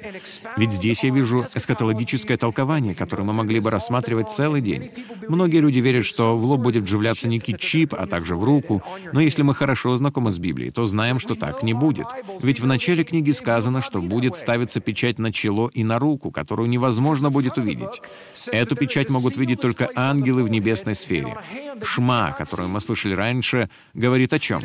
[0.56, 4.90] Ведь здесь я вижу эсхатологическое толкование, которое мы могли бы рассматривать целый день.
[5.28, 8.82] Многие люди верят, что в лоб будет вживляться некий чип, а также в руку.
[9.12, 12.06] Но если мы хорошо знакомы с Библией, то знаем, что так не будет.
[12.42, 16.68] Ведь в начале книги сказано, что будет ставиться печать на чело и на руку, которую
[16.68, 18.00] невозможно будет увидеть.
[18.48, 21.36] Эту печать могут видеть только ангелы в небесной сфере.
[21.82, 24.62] Шма, которую мы слышали раньше, говорит о чем?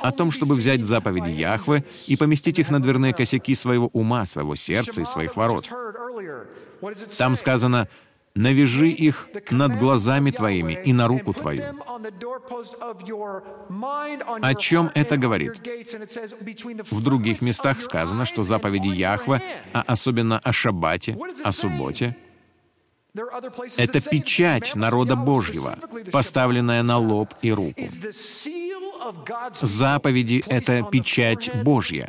[0.00, 4.54] О том, чтобы взять заповеди Яхвы и поместить их на дверные косяки своего ума, своего
[4.54, 5.68] сердца и своих ворот.
[7.18, 7.88] Там сказано
[8.34, 11.64] «Навяжи их над глазами твоими и на руку твою».
[14.42, 15.58] О чем это говорит?
[16.90, 22.16] В других местах сказано, что заповеди Яхва, а особенно о Шаббате, о субботе,
[23.76, 25.78] это печать народа Божьего,
[26.12, 27.82] поставленная на лоб и руку.
[29.60, 32.08] Заповеди— это печать Божья.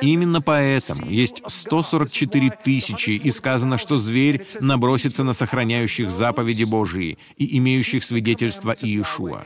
[0.00, 7.58] Именно поэтому есть 144 тысячи, и сказано, что зверь набросится на сохраняющих заповеди Божьи и
[7.58, 9.44] имеющих свидетельство Иешуа.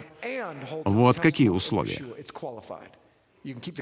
[0.85, 2.03] Вот какие условия.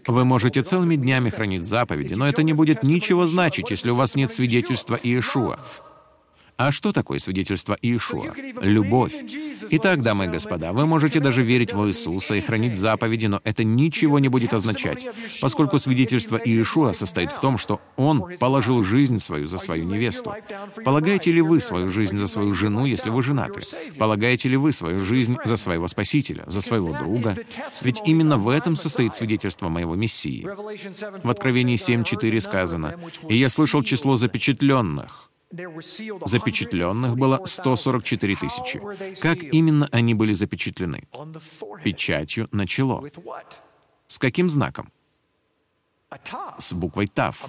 [0.07, 4.15] Вы можете целыми днями хранить заповеди, но это не будет ничего значить, если у вас
[4.15, 5.59] нет свидетельства Иешуа.
[6.57, 8.33] А что такое свидетельство Иешуа?
[8.61, 9.13] Любовь.
[9.71, 13.65] Итак, дамы и господа, вы можете даже верить в Иисуса и хранить заповеди, но это
[13.65, 15.07] ничего не будет означать,
[15.41, 20.33] поскольку свидетельство Иешуа состоит в том, что Он положил жизнь свою за свою невесту.
[20.85, 23.63] Полагаете ли вы свою жизнь за свою жену, если вы женаты?
[23.99, 27.37] Полагаете ли вы свою жизнь за своего Спасителя, за своего друга?
[27.83, 30.47] Ведь именно в этом состоит свидетельство моего Мессии.
[31.23, 32.95] В Откровении 7.4 сказано,
[33.29, 35.31] «И я слышал число запечатленных».
[36.25, 38.81] Запечатленных было 144 тысячи.
[39.21, 41.09] Как именно они были запечатлены?
[41.83, 43.05] Печатью на чело.
[44.07, 44.93] С каким знаком?
[46.59, 47.47] С буквой ТАФ.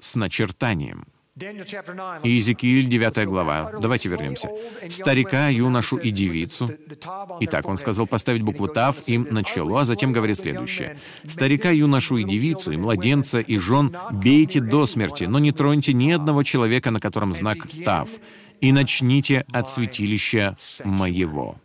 [0.00, 1.06] С начертанием.
[1.34, 3.72] Иезекииль, 9 глава.
[3.80, 4.50] Давайте вернемся.
[4.90, 6.70] «Старика, юношу и девицу».
[7.40, 10.98] Итак, он сказал поставить букву «тав» им на чело, а затем говорит следующее.
[11.26, 16.12] «Старика, юношу и девицу, и младенца, и жен бейте до смерти, но не троньте ни
[16.12, 18.10] одного человека, на котором знак «тав»,
[18.60, 21.56] и начните от святилища моего».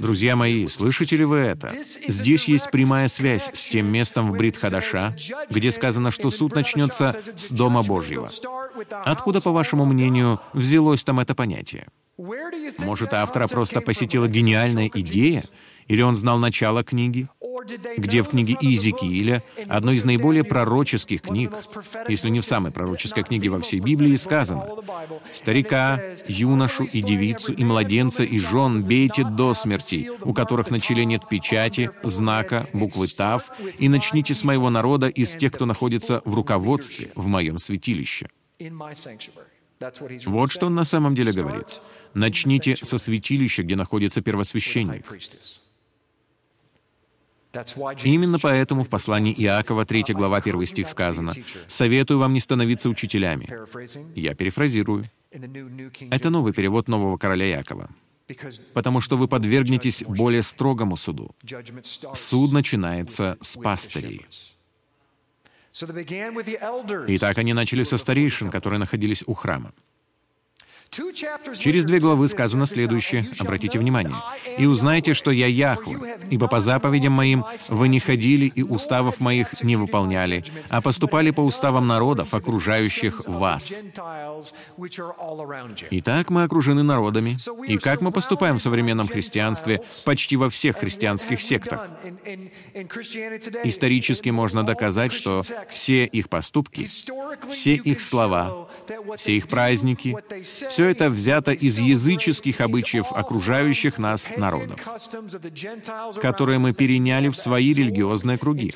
[0.00, 1.70] Друзья мои, слышите ли вы это?
[2.08, 5.14] Здесь есть прямая связь с тем местом в Брит-Хадаша,
[5.50, 8.30] где сказано, что суд начнется с Дома Божьего.
[9.04, 11.88] Откуда, по вашему мнению, взялось там это понятие?
[12.78, 15.44] Может, автора просто посетила гениальная идея?
[15.88, 17.28] Или он знал начало книги?
[17.96, 21.52] где в книге Иезекииля, одной из наиболее пророческих книг,
[22.08, 24.66] если не в самой пророческой книге во всей Библии, сказано
[25.32, 31.04] «Старика, юношу и девицу, и младенца, и жен бейте до смерти, у которых на челе
[31.04, 36.34] нет печати, знака, буквы Тав, и начните с моего народа из тех, кто находится в
[36.34, 38.28] руководстве в моем святилище».
[40.26, 41.80] Вот что он на самом деле говорит.
[42.14, 45.04] Начните со святилища, где находится первосвященник.
[48.04, 51.34] Именно поэтому в послании Иакова, 3 глава, 1 стих сказано,
[51.68, 53.48] «Советую вам не становиться учителями».
[54.14, 55.04] Я перефразирую.
[56.10, 57.90] Это новый перевод нового короля Иакова.
[58.72, 61.34] Потому что вы подвергнетесь более строгому суду.
[62.14, 64.26] Суд начинается с пастырей.
[67.08, 69.72] Итак, они начали со старейшин, которые находились у храма.
[71.58, 74.16] Через две главы сказано следующее, обратите внимание.
[74.58, 79.62] «И узнайте, что я Яхве, ибо по заповедям моим вы не ходили и уставов моих
[79.62, 83.72] не выполняли, а поступали по уставам народов, окружающих вас».
[85.90, 87.36] Итак, мы окружены народами.
[87.66, 91.88] И как мы поступаем в современном христианстве почти во всех христианских сектах?
[93.64, 96.88] Исторически можно доказать, что все их поступки,
[97.50, 98.68] все их слова,
[99.16, 104.80] все их праздники, все это взято из языческих обычаев окружающих нас народов,
[106.20, 108.72] которые мы переняли в свои религиозные круги.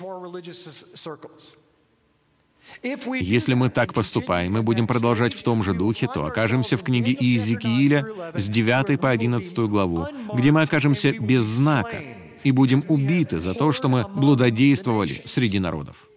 [2.82, 7.16] Если мы так поступаем и будем продолжать в том же духе, то окажемся в книге
[7.18, 12.02] Иезекииля с 9 по 11 главу, где мы окажемся без знака
[12.44, 16.07] и будем убиты за то, что мы блудодействовали среди народов.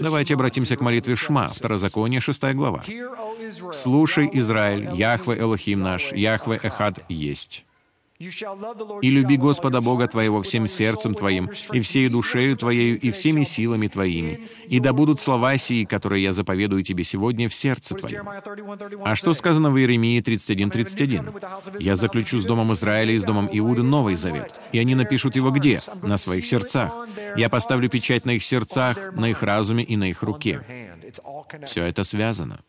[0.00, 2.82] Давайте обратимся к молитве Шма, Второзаконие, 6 глава.
[3.72, 7.64] «Слушай, Израиль, Яхве Элохим наш, Яхве Эхад есть».
[9.02, 13.88] И люби Господа Бога твоего всем сердцем твоим, и всей душею твоею, и всеми силами
[13.88, 14.48] твоими.
[14.66, 18.28] И да будут слова сии, которые я заповедую тебе сегодня в сердце твоем.
[19.04, 21.80] А что сказано в Иеремии 31.31?
[21.80, 25.50] «Я заключу с Домом Израиля и с Домом Иуды Новый Завет, и они напишут его
[25.50, 25.80] где?
[26.02, 26.92] На своих сердцах.
[27.36, 30.62] Я поставлю печать на их сердцах, на их разуме и на их руке».
[31.64, 32.60] Все это связано.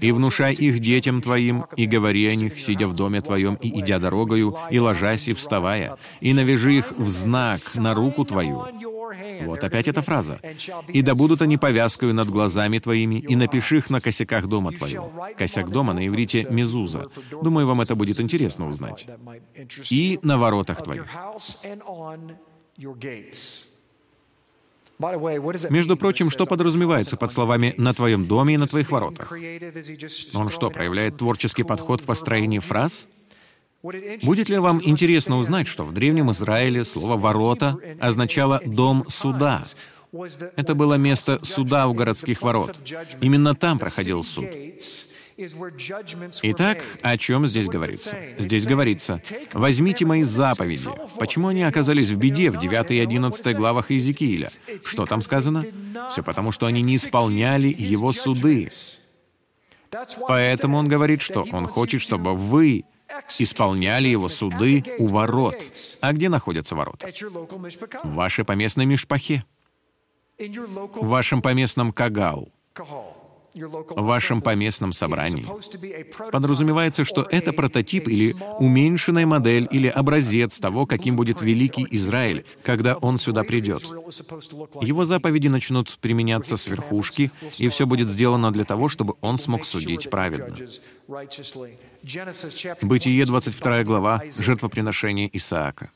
[0.00, 3.98] И внушай их детям твоим, и говори о них, сидя в доме твоем, и идя
[3.98, 8.64] дорогою, и ложась, и вставая, и навяжи их в знак на руку твою.
[9.44, 10.40] Вот опять эта фраза.
[10.88, 15.12] «И да будут они повязкою над глазами твоими, и напиши их на косяках дома твоего».
[15.36, 17.08] Косяк дома на иврите «мезуза».
[17.42, 19.06] Думаю, вам это будет интересно узнать.
[19.90, 21.06] «И на воротах твоих».
[25.70, 29.32] Между прочим, что подразумевается под словами «на твоем доме и на твоих воротах»?
[30.34, 33.06] Он что, проявляет творческий подход в построении фраз?
[33.82, 39.64] Будет ли вам интересно узнать, что в Древнем Израиле слово «ворота» означало «дом суда»?
[40.56, 42.76] Это было место суда у городских ворот.
[43.20, 44.46] Именно там проходил суд.
[46.42, 48.18] Итак, о чем здесь говорится?
[48.38, 49.22] Здесь говорится,
[49.52, 50.90] «Возьмите мои заповеди».
[51.18, 54.50] Почему они оказались в беде в 9 и 11 главах Иезекииля?
[54.84, 55.64] Что там сказано?
[56.10, 58.70] Все потому, что они не исполняли его суды.
[60.26, 62.84] Поэтому он говорит, что он хочет, чтобы вы
[63.38, 65.56] исполняли его суды у ворот.
[66.00, 67.08] А где находятся ворота?
[68.02, 69.44] В вашей поместной Мишпахе,
[70.38, 72.48] в вашем поместном Кагал,
[73.54, 75.46] в вашем поместном собрании.
[76.30, 82.94] Подразумевается, что это прототип или уменьшенная модель или образец того, каким будет великий Израиль, когда
[82.94, 83.82] он сюда придет.
[84.80, 89.64] Его заповеди начнут применяться с верхушки, и все будет сделано для того, чтобы он смог
[89.64, 90.56] судить праведно.
[92.82, 95.90] Бытие, 22 глава, жертвоприношение Исаака.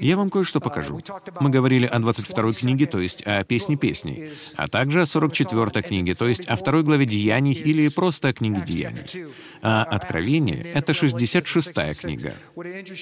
[0.00, 1.00] Я вам кое-что покажу.
[1.38, 6.14] Мы говорили о 22 книге, то есть о песне песней, а также о 44 книге,
[6.14, 9.26] то есть о второй главе Деяний или просто о книге Деяний.
[9.60, 12.34] А Откровение— это 66 книга.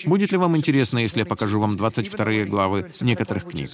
[0.04, 3.70] Будет ли вам интересно, если я покажу вам 22 главы некоторых книг?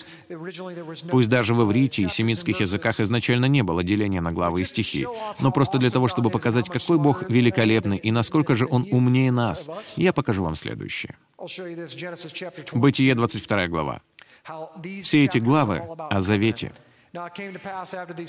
[1.11, 5.07] Пусть даже в иврите и семитских языках изначально не было деления на главы и стихи,
[5.41, 9.71] но просто для того, чтобы показать, какой Бог великолепный и насколько же Он умнее нас,
[9.97, 11.17] я покажу вам следующее.
[12.73, 14.01] Бытие, 22 глава.
[15.03, 16.73] Все эти главы о завете.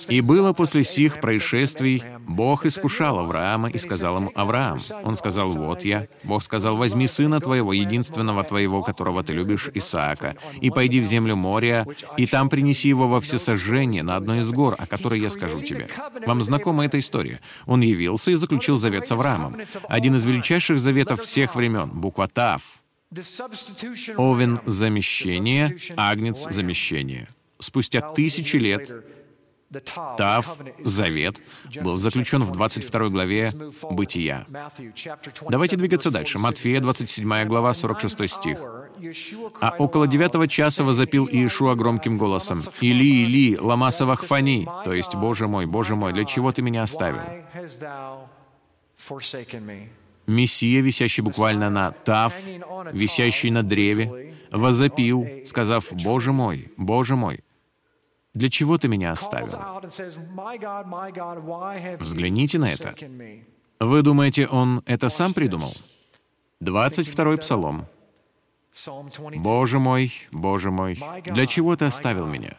[0.07, 4.80] «И было после сих происшествий, Бог искушал Авраама и сказал ему, «Авраам».
[5.03, 6.07] Он сказал, «Вот я».
[6.23, 11.36] Бог сказал, «Возьми сына твоего, единственного твоего, которого ты любишь, Исаака, и пойди в землю
[11.36, 11.86] моря,
[12.17, 15.89] и там принеси его во всесожжение на одной из гор, о которой я скажу тебе».
[16.25, 17.41] Вам знакома эта история?
[17.65, 19.57] Он явился и заключил завет с Авраамом.
[19.89, 22.78] Один из величайших заветов всех времен, буква «Тав»,
[24.18, 27.28] Овен— замещение, агнец— замещение.
[27.60, 28.91] Спустя тысячи лет
[30.18, 31.41] Тав, Завет,
[31.82, 33.51] был заключен в 22 главе
[33.91, 34.45] Бытия.
[35.49, 36.39] Давайте двигаться дальше.
[36.39, 38.60] Матфея, 27 глава, 46 стих.
[39.62, 45.47] «А около девятого часа возопил Иешуа громким голосом, «Или, Или, лама савахфани», то есть, «Боже
[45.47, 47.22] мой, Боже мой, для чего ты меня оставил?»
[50.30, 52.34] Мессия, висящий буквально на тав,
[52.93, 57.43] висящий на древе, возопил, сказав, «Боже мой, Боже мой,
[58.34, 59.59] для чего ты меня оставил?»
[61.99, 62.95] Взгляните на это.
[63.80, 65.73] Вы думаете, он это сам придумал?
[66.63, 67.86] 22-й Псалом.
[69.36, 72.55] «Боже мой, Боже мой, для чего ты оставил меня?»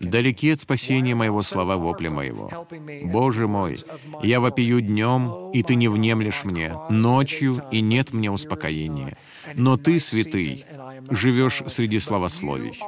[0.00, 2.66] Далеки от спасения моего слова вопля моего.
[3.04, 3.78] Боже мой,
[4.22, 9.16] я вопию днем, и ты не внемлешь мне, ночью, и нет мне успокоения.
[9.54, 10.66] Но ты, святый,
[11.10, 12.78] живешь среди славословий.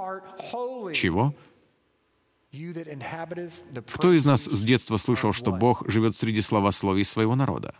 [0.93, 1.35] Чего?
[3.93, 7.75] Кто из нас с детства слышал, что Бог живет среди славословий своего народа?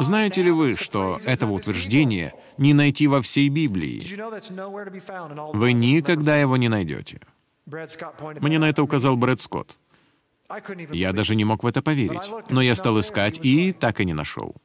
[0.00, 4.02] Знаете ли вы, что этого утверждения не найти во всей Библии?
[5.54, 7.20] Вы никогда его не найдете.
[8.40, 9.78] Мне на это указал Брэд Скотт.
[10.90, 14.14] Я даже не мог в это поверить, но я стал искать и так и не
[14.14, 14.56] нашел.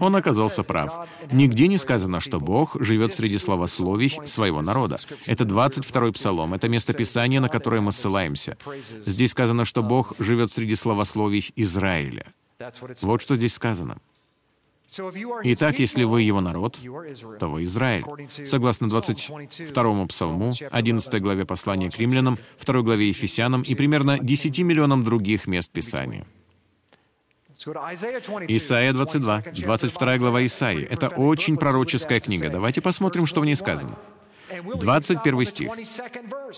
[0.00, 1.06] Он оказался прав.
[1.30, 4.96] Нигде не сказано, что Бог живет среди словословий своего народа.
[5.26, 8.56] Это 22-й псалом, это место Писания, на которое мы ссылаемся.
[9.04, 12.26] Здесь сказано, что Бог живет среди словословий Израиля.
[13.02, 13.98] Вот что здесь сказано.
[15.44, 16.78] Итак, если вы его народ,
[17.40, 18.04] то вы Израиль.
[18.28, 25.02] Согласно 22 псалму, 11 главе послания к римлянам, 2 главе Ефесянам и примерно 10 миллионам
[25.04, 26.26] других мест Писания.
[28.48, 30.84] Исайя 22, 22 глава Исаии.
[30.84, 32.50] Это очень пророческая книга.
[32.50, 33.96] Давайте посмотрим, что в ней сказано.
[34.62, 35.70] 21 стих.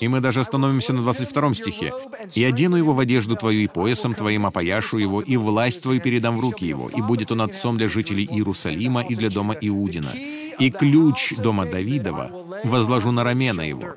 [0.01, 1.93] И мы даже остановимся на 22 стихе.
[2.35, 6.39] «И одену его в одежду твою, и поясом твоим опояшу его, и власть твою передам
[6.39, 10.11] в руки его, и будет он отцом для жителей Иерусалима и для дома Иудина.
[10.59, 12.31] И ключ дома Давидова
[12.65, 13.97] возложу на рамена его».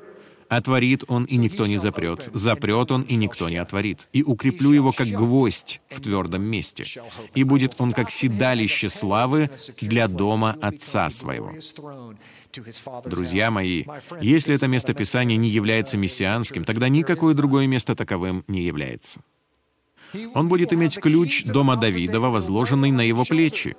[0.50, 2.28] Отворит он, и никто не запрет.
[2.32, 4.08] Запрет он, и никто не отворит.
[4.12, 6.84] И укреплю его, как гвоздь в твердом месте.
[7.36, 9.48] И будет он, как седалище славы
[9.80, 11.52] для дома отца своего.
[13.04, 13.84] Друзья мои,
[14.20, 19.20] если это место Писания не является мессианским, тогда никакое другое место таковым не является.
[20.34, 23.76] Он будет иметь ключ дома Давидова, возложенный на его плечи.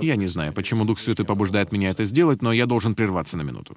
[0.00, 3.42] Я не знаю, почему Дух Святой побуждает меня это сделать, но я должен прерваться на
[3.42, 3.76] минуту.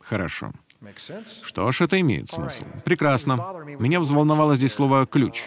[0.00, 0.52] Хорошо.
[1.42, 2.64] Что ж, это имеет смысл.
[2.84, 3.36] Прекрасно.
[3.78, 5.44] Меня взволновало здесь слово «ключ».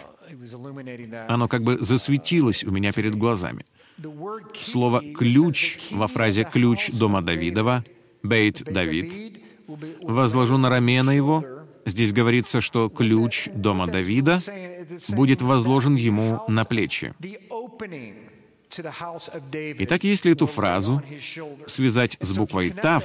[1.28, 3.64] Оно как бы засветилось у меня перед глазами.
[4.60, 7.84] Слово «ключ» во фразе «ключ дома Давидова»
[8.22, 9.42] «Бейт Давид»
[10.02, 11.44] «возложу на рамена его»
[11.88, 14.40] Здесь говорится, что ключ дома Давида
[15.08, 17.14] будет возложен ему на плечи.
[19.78, 21.02] Итак, если эту фразу
[21.66, 23.04] связать с буквой «тав»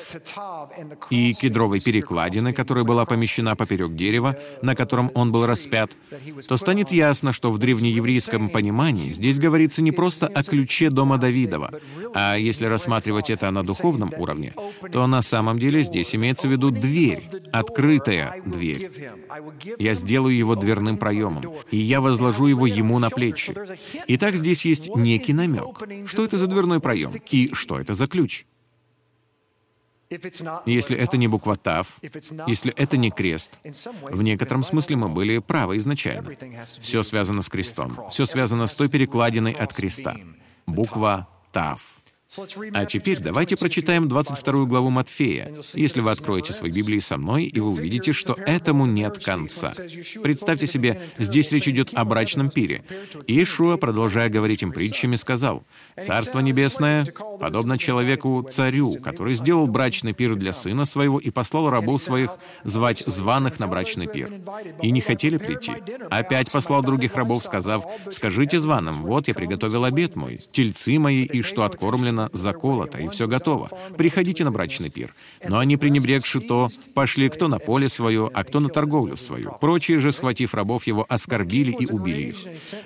[1.10, 5.92] и кедровой перекладины, которая была помещена поперек дерева, на котором он был распят,
[6.48, 11.72] то станет ясно, что в древнееврейском понимании здесь говорится не просто о ключе дома Давидова,
[12.14, 14.54] а если рассматривать это на духовном уровне,
[14.92, 18.92] то на самом деле здесь имеется в виду дверь, открытая дверь.
[19.80, 23.56] Я сделаю его дверным проемом, и я возложу его ему на плечи.
[24.08, 26.10] Итак, здесь есть некий намек намек.
[26.10, 27.14] Что это за дверной проем?
[27.30, 28.46] И что это за ключ?
[30.66, 31.88] Если это не буква ТАВ,
[32.48, 33.60] если это не крест,
[34.12, 36.36] в некотором смысле мы были правы изначально.
[36.82, 37.98] Все связано с крестом.
[38.12, 40.16] Все связано с той перекладиной от креста.
[40.68, 42.03] Буква ТАВ.
[42.74, 47.60] А теперь давайте прочитаем 22 главу Матфея, если вы откроете свои Библии со мной, и
[47.60, 49.72] вы увидите, что этому нет конца.
[50.22, 52.84] Представьте себе, здесь речь идет о брачном пире.
[53.28, 55.64] Иешуа, продолжая говорить им притчами, сказал,
[56.02, 57.06] «Царство Небесное
[57.40, 62.32] подобно человеку-царю, который сделал брачный пир для сына своего и послал рабов своих
[62.64, 64.32] звать званых на брачный пир.
[64.82, 65.74] И не хотели прийти.
[66.10, 71.42] Опять послал других рабов, сказав, «Скажите званым, вот я приготовил обед мой, тельцы мои, и
[71.42, 73.70] что откормлено, сделано, заколото, и все готово.
[73.98, 75.14] Приходите на брачный пир.
[75.48, 79.54] Но они, пренебрегши то, пошли кто на поле свое, а кто на торговлю свою.
[79.60, 82.36] Прочие же, схватив рабов его, оскорбили и убили их.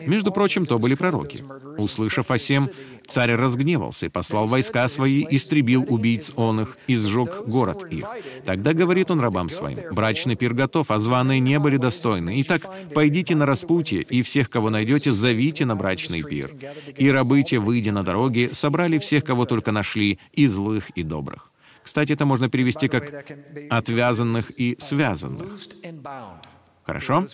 [0.08, 1.44] Между прочим, то были пророки.
[1.78, 2.70] Услышав о сем,
[3.08, 8.06] царь разгневался и послал войска свои, истребил убийц он их и сжег город их.
[8.46, 12.42] Тогда говорит он рабам своим, «Брачный пир готов, а званые не были достойны.
[12.42, 16.54] Итак, пойдите на распутье, и всех, кого найдете, зовите на брачный пир».
[16.98, 21.52] И рабы те, выйдя на дороги, собрали всех, кого только нашли, и злых, и добрых.
[21.84, 23.26] Кстати, это можно перевести как
[23.70, 25.60] «отвязанных и связанных».
[26.88, 27.26] Хорошо?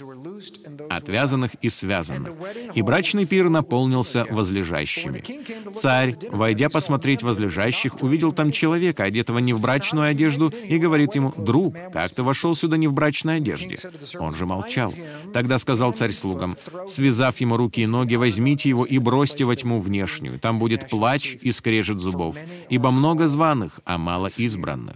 [0.89, 2.31] Отвязанных и связанных.
[2.73, 5.23] И брачный пир наполнился возлежащими.
[5.75, 11.31] Царь, войдя посмотреть возлежащих, увидел там человека, одетого не в брачную одежду, и говорит ему,
[11.37, 13.77] «Друг, как ты вошел сюда не в брачной одежде?»
[14.17, 14.91] Он же молчал.
[15.33, 19.79] Тогда сказал царь слугам, «Связав ему руки и ноги, возьмите его и бросьте во тьму
[19.79, 20.39] внешнюю.
[20.39, 22.35] Там будет плач и скрежет зубов,
[22.69, 24.95] ибо много званых, а мало избранных».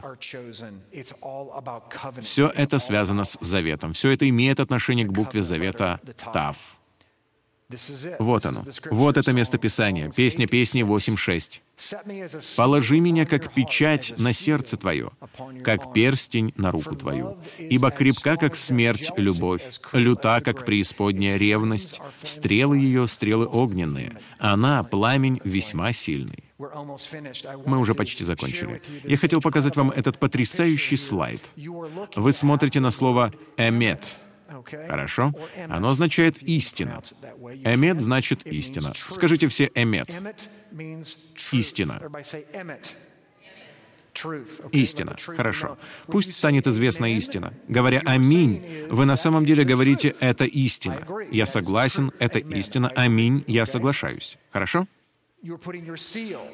[2.22, 3.93] Все это связано с заветом.
[3.93, 6.00] Все это имеет имеет отношение к букве завета
[6.34, 6.58] Тав.
[8.20, 8.64] Вот оно.
[8.89, 10.10] Вот это место Писания.
[10.10, 12.56] Песня песни 8.6.
[12.56, 15.12] «Положи меня, как печать на сердце твое,
[15.66, 17.38] как перстень на руку твою.
[17.58, 25.41] Ибо крепка, как смерть, любовь, люта, как преисподняя ревность, стрелы ее— стрелы огненные, она— пламень
[25.43, 26.45] весьма сильный».
[27.66, 28.82] Мы уже почти закончили.
[29.04, 31.41] Я хотел показать вам этот потрясающий слайд.
[32.16, 34.18] Вы смотрите на слово «эмет»,
[34.88, 35.34] Хорошо?
[35.70, 37.02] Оно означает «истина».
[37.64, 38.93] Эмет значит «истина».
[39.10, 40.10] Скажите все «эмет».
[41.52, 42.02] Истина.
[44.72, 45.16] Истина.
[45.20, 45.78] Хорошо.
[46.08, 47.54] Пусть станет известна истина.
[47.68, 51.06] Говоря «Аминь», вы на самом деле говорите «это истина».
[51.32, 52.89] Я согласен, это истина.
[52.95, 54.38] Аминь, я соглашаюсь.
[54.52, 54.88] Хорошо?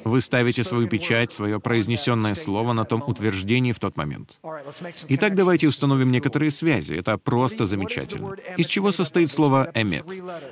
[0.04, 4.38] Вы ставите свою печать, свое произнесенное слово на том утверждении в тот момент.
[5.08, 6.94] Итак, давайте установим некоторые связи.
[6.94, 8.34] Это просто замечательно.
[8.56, 10.04] Из чего состоит слово «эмет»?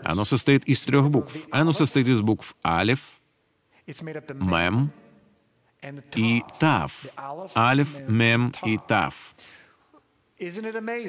[0.02, 1.32] Оно состоит из трех букв.
[1.50, 3.00] Оно состоит из букв «алев»,
[4.34, 4.90] «мем»
[6.14, 7.04] и «тав».
[7.54, 9.34] «Алев», «мем» и «тав».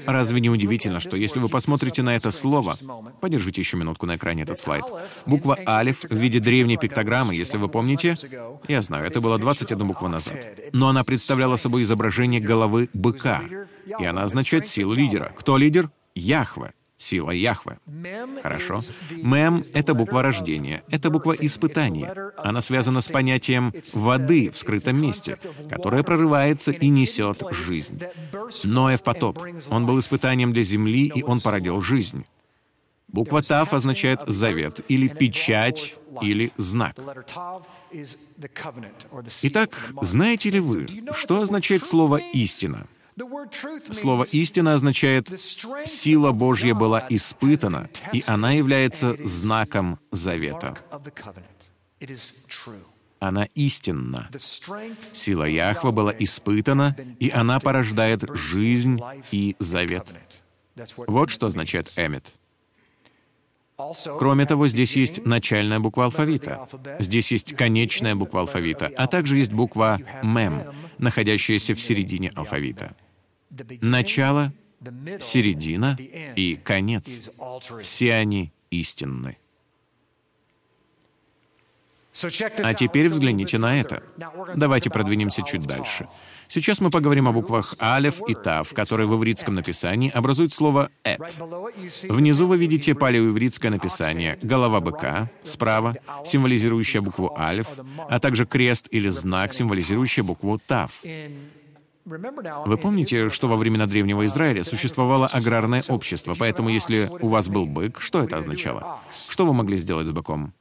[0.05, 2.77] Разве не удивительно, что если вы посмотрите на это слово,
[3.21, 4.85] подержите еще минутку на экране этот слайд,
[5.25, 8.15] буква «алиф» в виде древней пиктограммы, если вы помните,
[8.67, 13.41] я знаю, это было 21 буква назад, но она представляла собой изображение головы быка,
[13.99, 15.33] и она означает силу лидера.
[15.35, 15.89] Кто лидер?
[16.15, 16.73] Яхве
[17.03, 17.79] сила Яхве.
[18.41, 18.81] Хорошо.
[19.11, 22.31] Мем— это буква рождения, это буква испытания.
[22.37, 25.37] Она связана с понятием воды в скрытом месте,
[25.69, 28.01] которое прорывается и несет жизнь.
[28.63, 29.39] Ноев потоп.
[29.69, 32.25] Он был испытанием для земли, и он породил жизнь.
[33.07, 36.95] Буква Тав означает завет, или печать, или знак.
[39.43, 42.87] Итак, знаете ли вы, что означает слово «истина»?
[43.91, 45.29] Слово «истина» означает
[45.85, 50.77] «сила Божья была испытана, и она является знаком завета».
[53.19, 54.29] Она истинна.
[55.13, 58.99] Сила Яхва была испытана, и она порождает жизнь
[59.31, 60.13] и завет.
[61.07, 62.33] Вот что означает «эмет».
[64.19, 66.67] Кроме того, здесь есть начальная буква алфавита,
[66.99, 70.63] здесь есть конечная буква алфавита, а также есть буква «мем»,
[70.99, 72.95] находящаяся в середине алфавита.
[73.81, 74.53] Начало,
[75.19, 75.97] середина
[76.35, 77.29] и конец.
[77.81, 79.37] Все они истинны.
[82.63, 84.03] А теперь взгляните на это.
[84.55, 86.07] Давайте продвинемся чуть дальше.
[86.47, 91.21] Сейчас мы поговорим о буквах алеф и тав, которые в ивритском написании образуют слово «эт».
[92.03, 95.95] Внизу вы видите палеоивритское написание «голова быка», справа—
[96.25, 97.67] символизирующая букву алеф,
[98.07, 100.91] а также крест или знак, символизирующий букву тав.
[102.05, 107.65] Вы помните, что во времена Древнего Израиля существовало аграрное общество, поэтому если у вас был
[107.65, 108.99] бык, что это означало?
[109.29, 110.53] Что вы могли сделать с быком?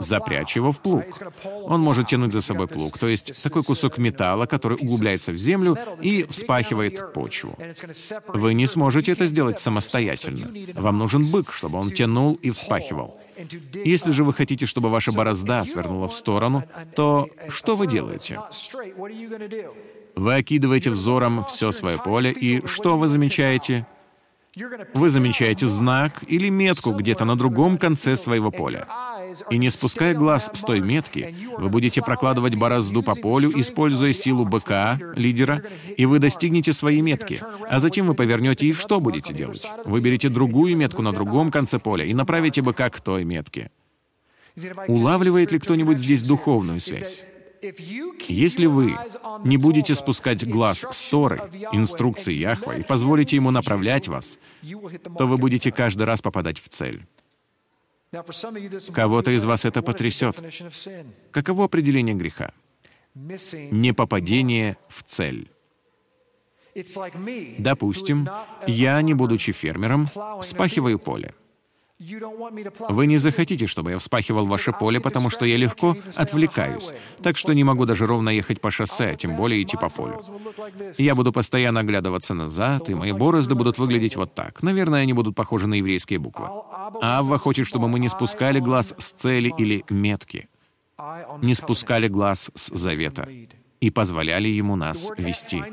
[0.00, 1.04] Запрячь его в плуг.
[1.44, 5.76] Он может тянуть за собой плуг, то есть такой кусок металла, который углубляется в землю
[6.00, 7.56] и вспахивает почву.
[8.28, 10.50] Вы не сможете это сделать самостоятельно.
[10.74, 13.21] Вам нужен бык, чтобы он тянул и вспахивал.
[13.84, 16.64] Если же вы хотите, чтобы ваша борозда свернула в сторону,
[16.94, 18.40] то что вы делаете?
[20.14, 23.86] Вы окидываете взором все свое поле, и что вы замечаете?
[24.94, 28.86] Вы замечаете знак или метку где-то на другом конце своего поля.
[29.50, 34.44] И не спуская глаз с той метки, вы будете прокладывать борозду по полю, используя силу
[34.44, 35.62] быка, лидера,
[35.96, 37.40] и вы достигнете своей метки.
[37.68, 39.66] А затем вы повернете и что будете делать?
[39.84, 43.70] Выберете другую метку на другом конце поля и направите быка к той метке.
[44.86, 47.24] Улавливает ли кто-нибудь здесь духовную связь?
[48.28, 48.96] Если вы
[49.44, 54.38] не будете спускать глаз с Торы, инструкции Яхва, и позволите ему направлять вас,
[55.16, 57.06] то вы будете каждый раз попадать в цель.
[58.92, 60.38] Кого-то из вас это потрясет.
[61.30, 62.52] Каково определение греха?
[63.14, 65.50] Непопадение в цель.
[67.58, 68.28] Допустим,
[68.66, 70.08] я, не будучи фермером,
[70.40, 71.34] вспахиваю поле.
[72.88, 76.92] Вы не захотите, чтобы я вспахивал ваше поле, потому что я легко отвлекаюсь,
[77.22, 80.20] так что не могу даже ровно ехать по шоссе, а тем более идти по полю.
[80.98, 84.62] Я буду постоянно оглядываться назад, и мои борозды будут выглядеть вот так.
[84.62, 86.48] Наверное, они будут похожи на еврейские буквы.
[87.00, 90.48] Авва хочет, чтобы мы не спускали глаз с цели или метки,
[91.40, 93.28] не спускали глаз с завета
[93.82, 95.64] и позволяли ему нас вести.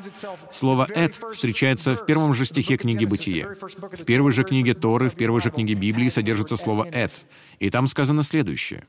[0.52, 3.56] Слово «эт» встречается в первом же стихе книги «Бытие».
[3.92, 7.12] В первой же книге Торы, в первой же книге Библии содержится слово «эт»,
[7.60, 8.88] и там сказано следующее.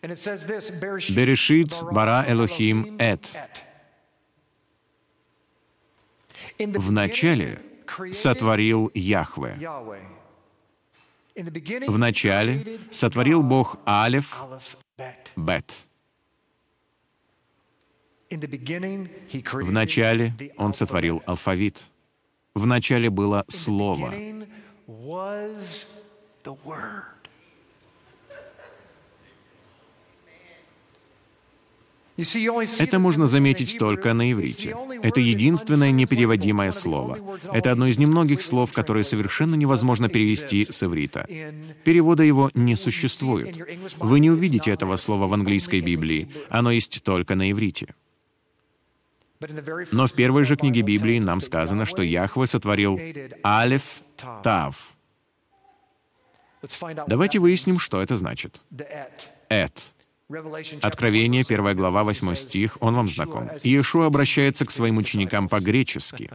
[0.00, 3.26] «Берешит бара Элохим эт».
[6.92, 7.60] Начале
[8.12, 9.58] сотворил Яхве.
[11.88, 14.36] В начале сотворил Бог Алеф,
[15.34, 15.87] Бет.
[18.30, 21.82] В начале Он сотворил алфавит.
[22.54, 24.12] В начале было Слово.
[32.78, 34.76] Это можно заметить только на иврите.
[35.02, 37.38] Это единственное непереводимое слово.
[37.52, 41.28] Это одно из немногих слов, которые совершенно невозможно перевести с иврита.
[41.84, 43.56] Перевода его не существует.
[43.98, 46.28] Вы не увидите этого слова в английской Библии.
[46.48, 47.94] Оно есть только на иврите.
[49.92, 52.98] Но в первой же книге Библии нам сказано, что Яхве сотворил
[53.44, 54.02] Алеф
[54.42, 54.76] Тав.
[57.06, 58.60] Давайте выясним, что это значит.
[59.48, 59.92] Эт.
[60.82, 63.50] Откровение, 1 глава, 8 стих, он вам знаком.
[63.62, 66.30] Иешуа обращается к своим ученикам по-гречески.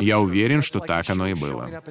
[0.00, 1.82] Я уверен, что так оно и было.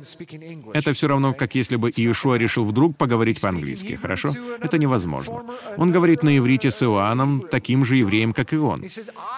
[0.74, 4.34] Это все равно, как если бы Иешуа решил вдруг поговорить по-английски, хорошо?
[4.62, 5.44] Это невозможно.
[5.78, 8.86] Он говорит на иврите с Иоанном, таким же евреем, как и он.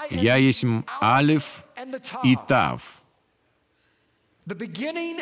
[0.10, 0.66] «Я есть
[1.02, 1.64] Алиф
[2.24, 2.82] и Тав».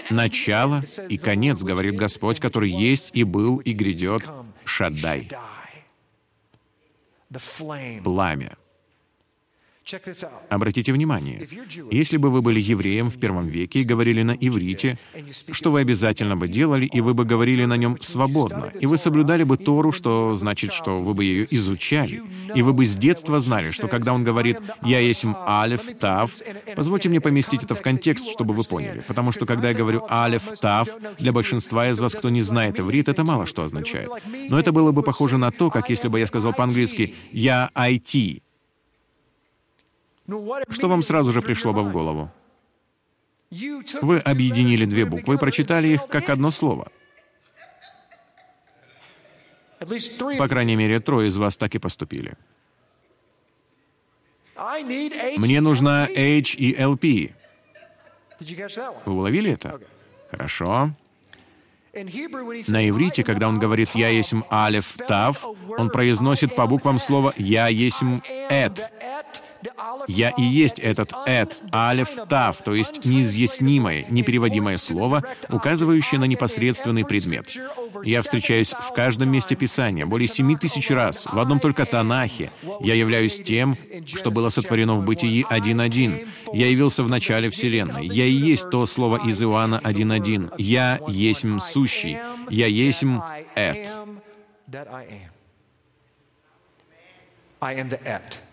[0.09, 4.30] Начало и конец, говорит Господь, который есть и был и грядет,
[4.66, 5.30] Шаддай.
[8.03, 8.57] Пламя.
[10.49, 11.47] Обратите внимание,
[11.91, 14.97] если бы вы были евреем в первом веке и говорили на иврите,
[15.51, 19.43] что вы обязательно бы делали, и вы бы говорили на нем свободно, и вы соблюдали
[19.43, 22.23] бы Тору, что значит, что вы бы ее изучали,
[22.55, 26.31] и вы бы с детства знали, что когда он говорит «Я есть Алеф, Тав»,
[26.75, 30.43] позвольте мне поместить это в контекст, чтобы вы поняли, потому что когда я говорю «Алеф,
[30.59, 34.09] Тав», для большинства из вас, кто не знает иврит, это мало что означает.
[34.49, 38.41] Но это было бы похоже на то, как если бы я сказал по-английски «Я IT»,
[40.69, 42.32] что вам сразу же пришло бы в голову?
[44.01, 46.91] Вы объединили две буквы и прочитали их как одно слово.
[50.38, 52.36] По крайней мере, трое из вас так и поступили.
[55.38, 57.34] Мне нужна H и LP.
[59.05, 59.80] Вы уловили это?
[60.32, 60.91] Хорошо.
[61.93, 65.45] На иврите, когда он говорит «Я есть Алеф Тав»,
[65.78, 68.03] он произносит по буквам слово «Я есть
[68.49, 68.91] Эт».
[70.07, 77.05] Я и есть этот «эт», «алеф», «тав», то есть неизъяснимое, непереводимое слово, указывающее на непосредственный
[77.05, 77.47] предмет.
[78.03, 82.51] Я встречаюсь в каждом месте Писания, более семи тысяч раз, в одном только Танахе.
[82.82, 86.28] Я являюсь тем, что было сотворено в Бытии 1.1.
[86.53, 88.07] Я явился в начале Вселенной.
[88.07, 90.53] Я и есть то слово из Иоанна 1.1.
[90.57, 92.18] Я есть сущий.
[92.49, 93.03] Я есть
[93.55, 93.89] «эт».
[97.61, 98.45] I am the et.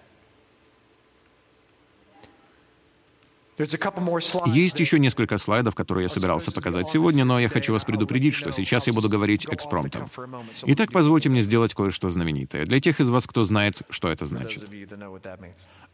[4.46, 8.52] Есть еще несколько слайдов, которые я собирался показать сегодня, но я хочу вас предупредить, что
[8.52, 10.08] сейчас я буду говорить экспромтом.
[10.66, 12.64] Итак, позвольте мне сделать кое-что знаменитое.
[12.66, 14.64] Для тех из вас, кто знает, что это значит.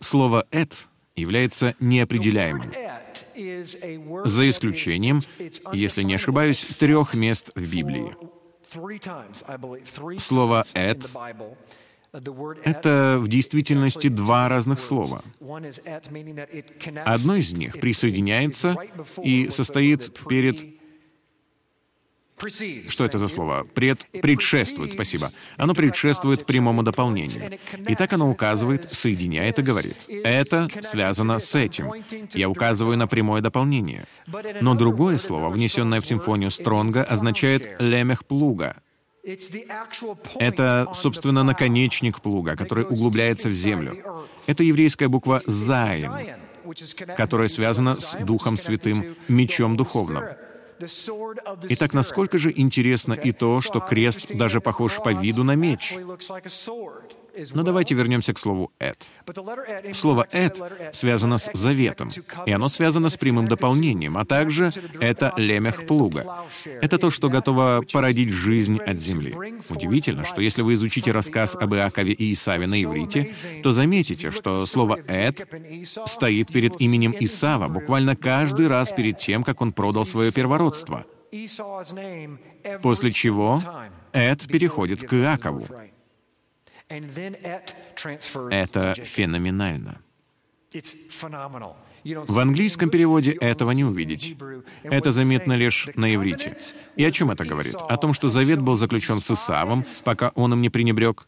[0.01, 2.73] Слово «эт» является неопределяемым.
[4.25, 5.21] За исключением,
[5.73, 8.15] если не ошибаюсь, трех мест в Библии.
[10.19, 11.09] Слово «эт»
[12.13, 15.23] Это в действительности два разных слова.
[17.05, 18.77] Одно из них присоединяется
[19.23, 20.79] и состоит перед
[22.89, 23.67] что это за слово?
[23.75, 25.33] Пред, предшествует, спасибо.
[25.57, 27.59] Оно предшествует прямому дополнению.
[27.89, 29.97] И так оно указывает, соединяет и говорит.
[30.09, 31.93] Это связано с этим.
[32.33, 34.07] Я указываю на прямое дополнение.
[34.61, 38.77] Но другое слово, внесенное в симфонию Стронга, означает «лемех плуга»,
[40.39, 44.25] это, собственно, наконечник плуга, который углубляется в землю.
[44.47, 46.13] Это еврейская буква «зайн»,
[47.17, 50.25] которая связана с Духом Святым, мечом духовным.
[51.69, 55.95] Итак, насколько же интересно и то, что крест даже похож по виду на меч.
[57.55, 59.07] Но давайте вернемся к слову «эд».
[59.93, 60.61] Слово «эд»
[60.93, 62.11] связано с заветом,
[62.47, 66.45] и оно связано с прямым дополнением, а также это лемех плуга.
[66.81, 69.35] Это то, что готово породить жизнь от земли.
[69.69, 74.67] Удивительно, что если вы изучите рассказ об Иакове и Исаве на иврите, то заметите, что
[74.67, 75.47] слово «эд»
[76.07, 81.05] стоит перед именем Исава буквально каждый раз перед тем, как он продал свое первородство.
[82.83, 83.61] После чего
[84.13, 85.67] Эд переходит к Иакову.
[88.51, 90.01] Это феноменально.
[92.05, 94.37] В английском переводе этого не увидеть.
[94.83, 96.57] Это заметно лишь на иврите.
[96.97, 97.75] И о чем это говорит?
[97.75, 101.27] О том, что завет был заключен с Исавом, пока он им не пренебрег.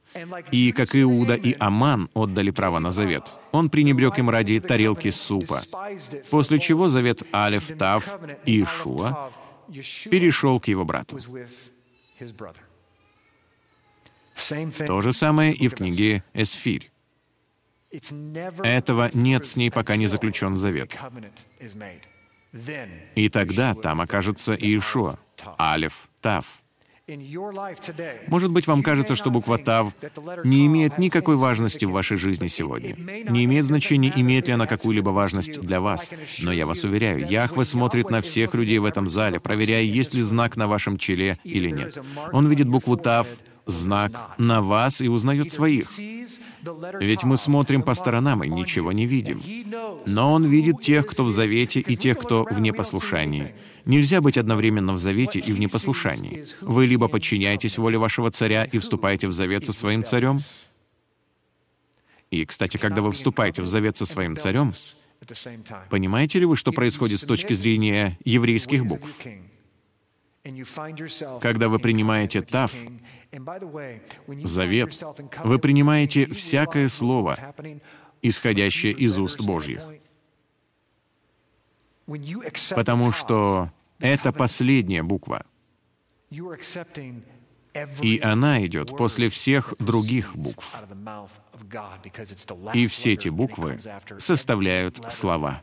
[0.50, 5.60] И как Иуда и Аман отдали право на завет, он пренебрег им ради тарелки супа.
[6.30, 8.04] После чего завет Алеф, Тав
[8.44, 9.30] и Ишуа
[10.10, 11.18] перешел к его брату.
[14.86, 16.90] То же самое и в книге «Эсфирь».
[18.62, 20.96] Этого нет с ней, пока не заключен завет.
[23.14, 25.18] И тогда там окажется Иешуа,
[25.58, 26.44] Алеф, Тав.
[28.28, 29.92] Может быть, вам кажется, что буква «Тав»
[30.44, 32.94] не имеет никакой важности в вашей жизни сегодня.
[33.28, 36.10] Не имеет значения, имеет ли она какую-либо важность для вас.
[36.40, 40.22] Но я вас уверяю, Яхве смотрит на всех людей в этом зале, проверяя, есть ли
[40.22, 41.98] знак на вашем челе или нет.
[42.32, 43.26] Он видит букву «Тав»,
[43.70, 45.88] знак на вас и узнает своих.
[47.00, 49.42] Ведь мы смотрим по сторонам и ничего не видим.
[50.06, 53.54] Но Он видит тех, кто в завете, и тех, кто в непослушании.
[53.86, 56.44] Нельзя быть одновременно в завете и в непослушании.
[56.60, 60.40] Вы либо подчиняетесь воле вашего царя и вступаете в завет со своим царем,
[62.30, 64.72] и, кстати, когда вы вступаете в завет со своим царем,
[65.90, 69.10] понимаете ли вы, что происходит с точки зрения еврейских букв?
[71.40, 72.72] Когда вы принимаете Тав,
[74.44, 75.02] завет,
[75.44, 77.36] вы принимаете всякое слово,
[78.22, 79.80] исходящее из уст Божьих.
[82.74, 85.44] Потому что это последняя буква.
[88.02, 90.76] И она идет после всех других букв.
[92.74, 93.78] И все эти буквы
[94.18, 95.62] составляют слова.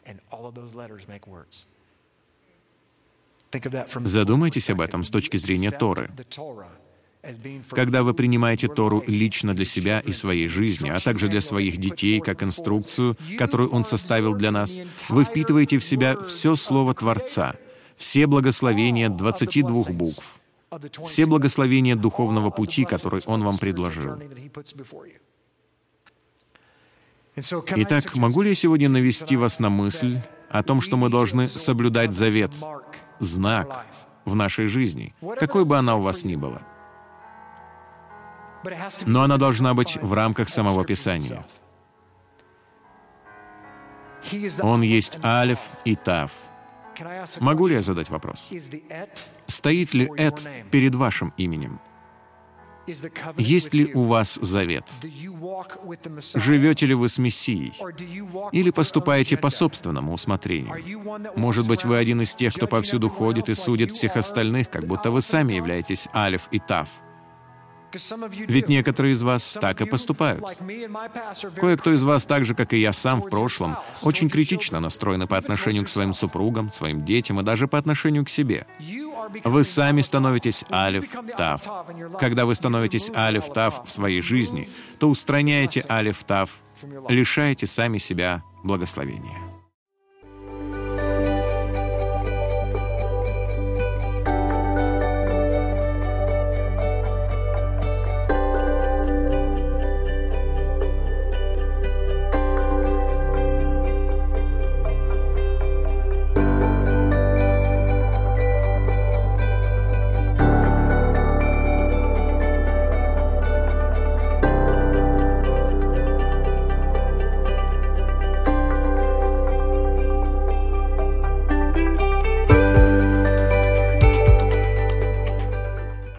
[4.03, 6.09] Задумайтесь об этом с точки зрения Торы.
[7.69, 12.19] Когда вы принимаете Тору лично для себя и своей жизни, а также для своих детей,
[12.19, 14.77] как инструкцию, которую Он составил для нас,
[15.09, 17.55] вы впитываете в себя все Слово Творца,
[17.97, 20.39] все благословения 22 букв,
[21.05, 24.21] все благословения духовного пути, который Он вам предложил.
[27.35, 32.13] Итак, могу ли я сегодня навести вас на мысль о том, что мы должны соблюдать
[32.13, 32.51] завет,
[33.19, 33.85] знак
[34.25, 36.76] в нашей жизни, какой бы она у вас ни была?
[39.05, 41.45] Но она должна быть в рамках самого Писания.
[44.61, 46.31] Он есть Алиф и Тав.
[47.39, 48.49] Могу ли я задать вопрос?
[49.47, 51.79] Стоит ли Эд перед вашим именем?
[53.37, 54.85] Есть ли у вас завет?
[56.35, 57.73] Живете ли вы с Мессией?
[58.53, 61.11] Или поступаете по собственному усмотрению?
[61.35, 65.11] Может быть, вы один из тех, кто повсюду ходит и судит всех остальных, как будто
[65.11, 66.87] вы сами являетесь Алиф и Тав.
[68.47, 70.43] Ведь некоторые из вас так и поступают.
[71.55, 75.37] Кое-кто из вас, так же, как и я сам в прошлом, очень критично настроены по
[75.37, 78.65] отношению к своим супругам, своим детям и даже по отношению к себе.
[79.43, 81.05] Вы сами становитесь Алиф
[81.37, 81.61] Тав.
[82.19, 84.69] Когда вы становитесь Алиф Тав в своей жизни,
[84.99, 86.49] то устраняете Алиф Тав,
[87.09, 89.46] лишаете сами себя благословения.